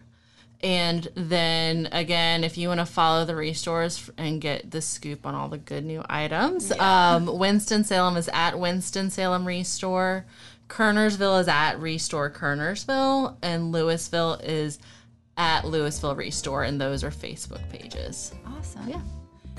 And 0.63 1.09
then 1.15 1.89
again, 1.93 2.45
if 2.45 2.59
you 2.59 2.69
want 2.69 2.81
to 2.81 2.87
follow 2.87 3.25
the 3.25 3.35
restores 3.35 4.11
and 4.19 4.41
get 4.41 4.71
the 4.71 4.83
scoop 4.83 5.27
on 5.27 5.35
all 5.35 5.49
the 5.49 5.59
good 5.59 5.85
new 5.85 6.03
items, 6.09 6.71
um, 6.73 7.27
Winston 7.39 7.85
Salem 7.85 8.17
is 8.17 8.29
at 8.33 8.59
Winston 8.59 9.11
Salem 9.11 9.47
Restore. 9.47 10.27
Kernersville 10.69 11.41
is 11.41 11.49
at 11.49 11.81
Restore 11.81 12.31
Kernersville, 12.31 13.37
and 13.43 13.75
Lewisville 13.75 14.43
is 14.45 14.79
at 15.37 15.63
Lewisville 15.63 16.17
Restore, 16.17 16.65
and 16.65 16.81
those 16.81 17.03
are 17.03 17.11
Facebook 17.11 17.67
pages. 17.71 18.33
Awesome. 18.47 18.89
Yeah. 18.89 19.01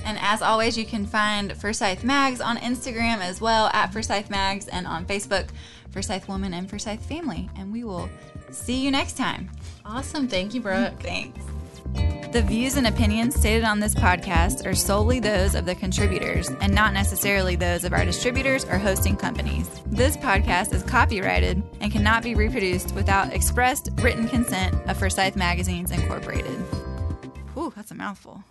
And 0.05 0.17
as 0.19 0.41
always, 0.41 0.77
you 0.77 0.85
can 0.85 1.05
find 1.05 1.55
Forsyth 1.55 2.03
Mags 2.03 2.41
on 2.41 2.57
Instagram 2.57 3.19
as 3.19 3.41
well 3.41 3.67
at 3.73 3.93
Forsyth 3.93 4.29
Mags 4.29 4.67
and 4.67 4.87
on 4.87 5.05
Facebook, 5.05 5.49
Forsyth 5.91 6.27
Woman 6.27 6.53
and 6.53 6.69
Forsyth 6.69 7.05
Family. 7.05 7.49
And 7.55 7.71
we 7.71 7.83
will 7.83 8.09
see 8.51 8.83
you 8.83 8.91
next 8.91 9.17
time. 9.17 9.49
Awesome. 9.85 10.27
Thank 10.27 10.53
you, 10.53 10.61
Brooke. 10.61 10.93
Thanks. 11.01 11.39
The 12.31 12.41
views 12.41 12.77
and 12.77 12.87
opinions 12.87 13.35
stated 13.35 13.65
on 13.65 13.81
this 13.81 13.93
podcast 13.93 14.65
are 14.65 14.73
solely 14.73 15.19
those 15.19 15.53
of 15.53 15.65
the 15.65 15.75
contributors 15.75 16.49
and 16.61 16.73
not 16.73 16.93
necessarily 16.93 17.57
those 17.57 17.83
of 17.83 17.91
our 17.91 18.05
distributors 18.05 18.63
or 18.63 18.77
hosting 18.77 19.17
companies. 19.17 19.69
This 19.87 20.15
podcast 20.15 20.73
is 20.73 20.81
copyrighted 20.83 21.61
and 21.81 21.91
cannot 21.91 22.23
be 22.23 22.33
reproduced 22.33 22.95
without 22.95 23.33
expressed 23.33 23.89
written 23.97 24.29
consent 24.29 24.73
of 24.89 24.97
Forsyth 24.97 25.35
Magazines 25.35 25.91
Incorporated. 25.91 26.57
Whew, 27.53 27.73
that's 27.75 27.91
a 27.91 27.95
mouthful. 27.95 28.45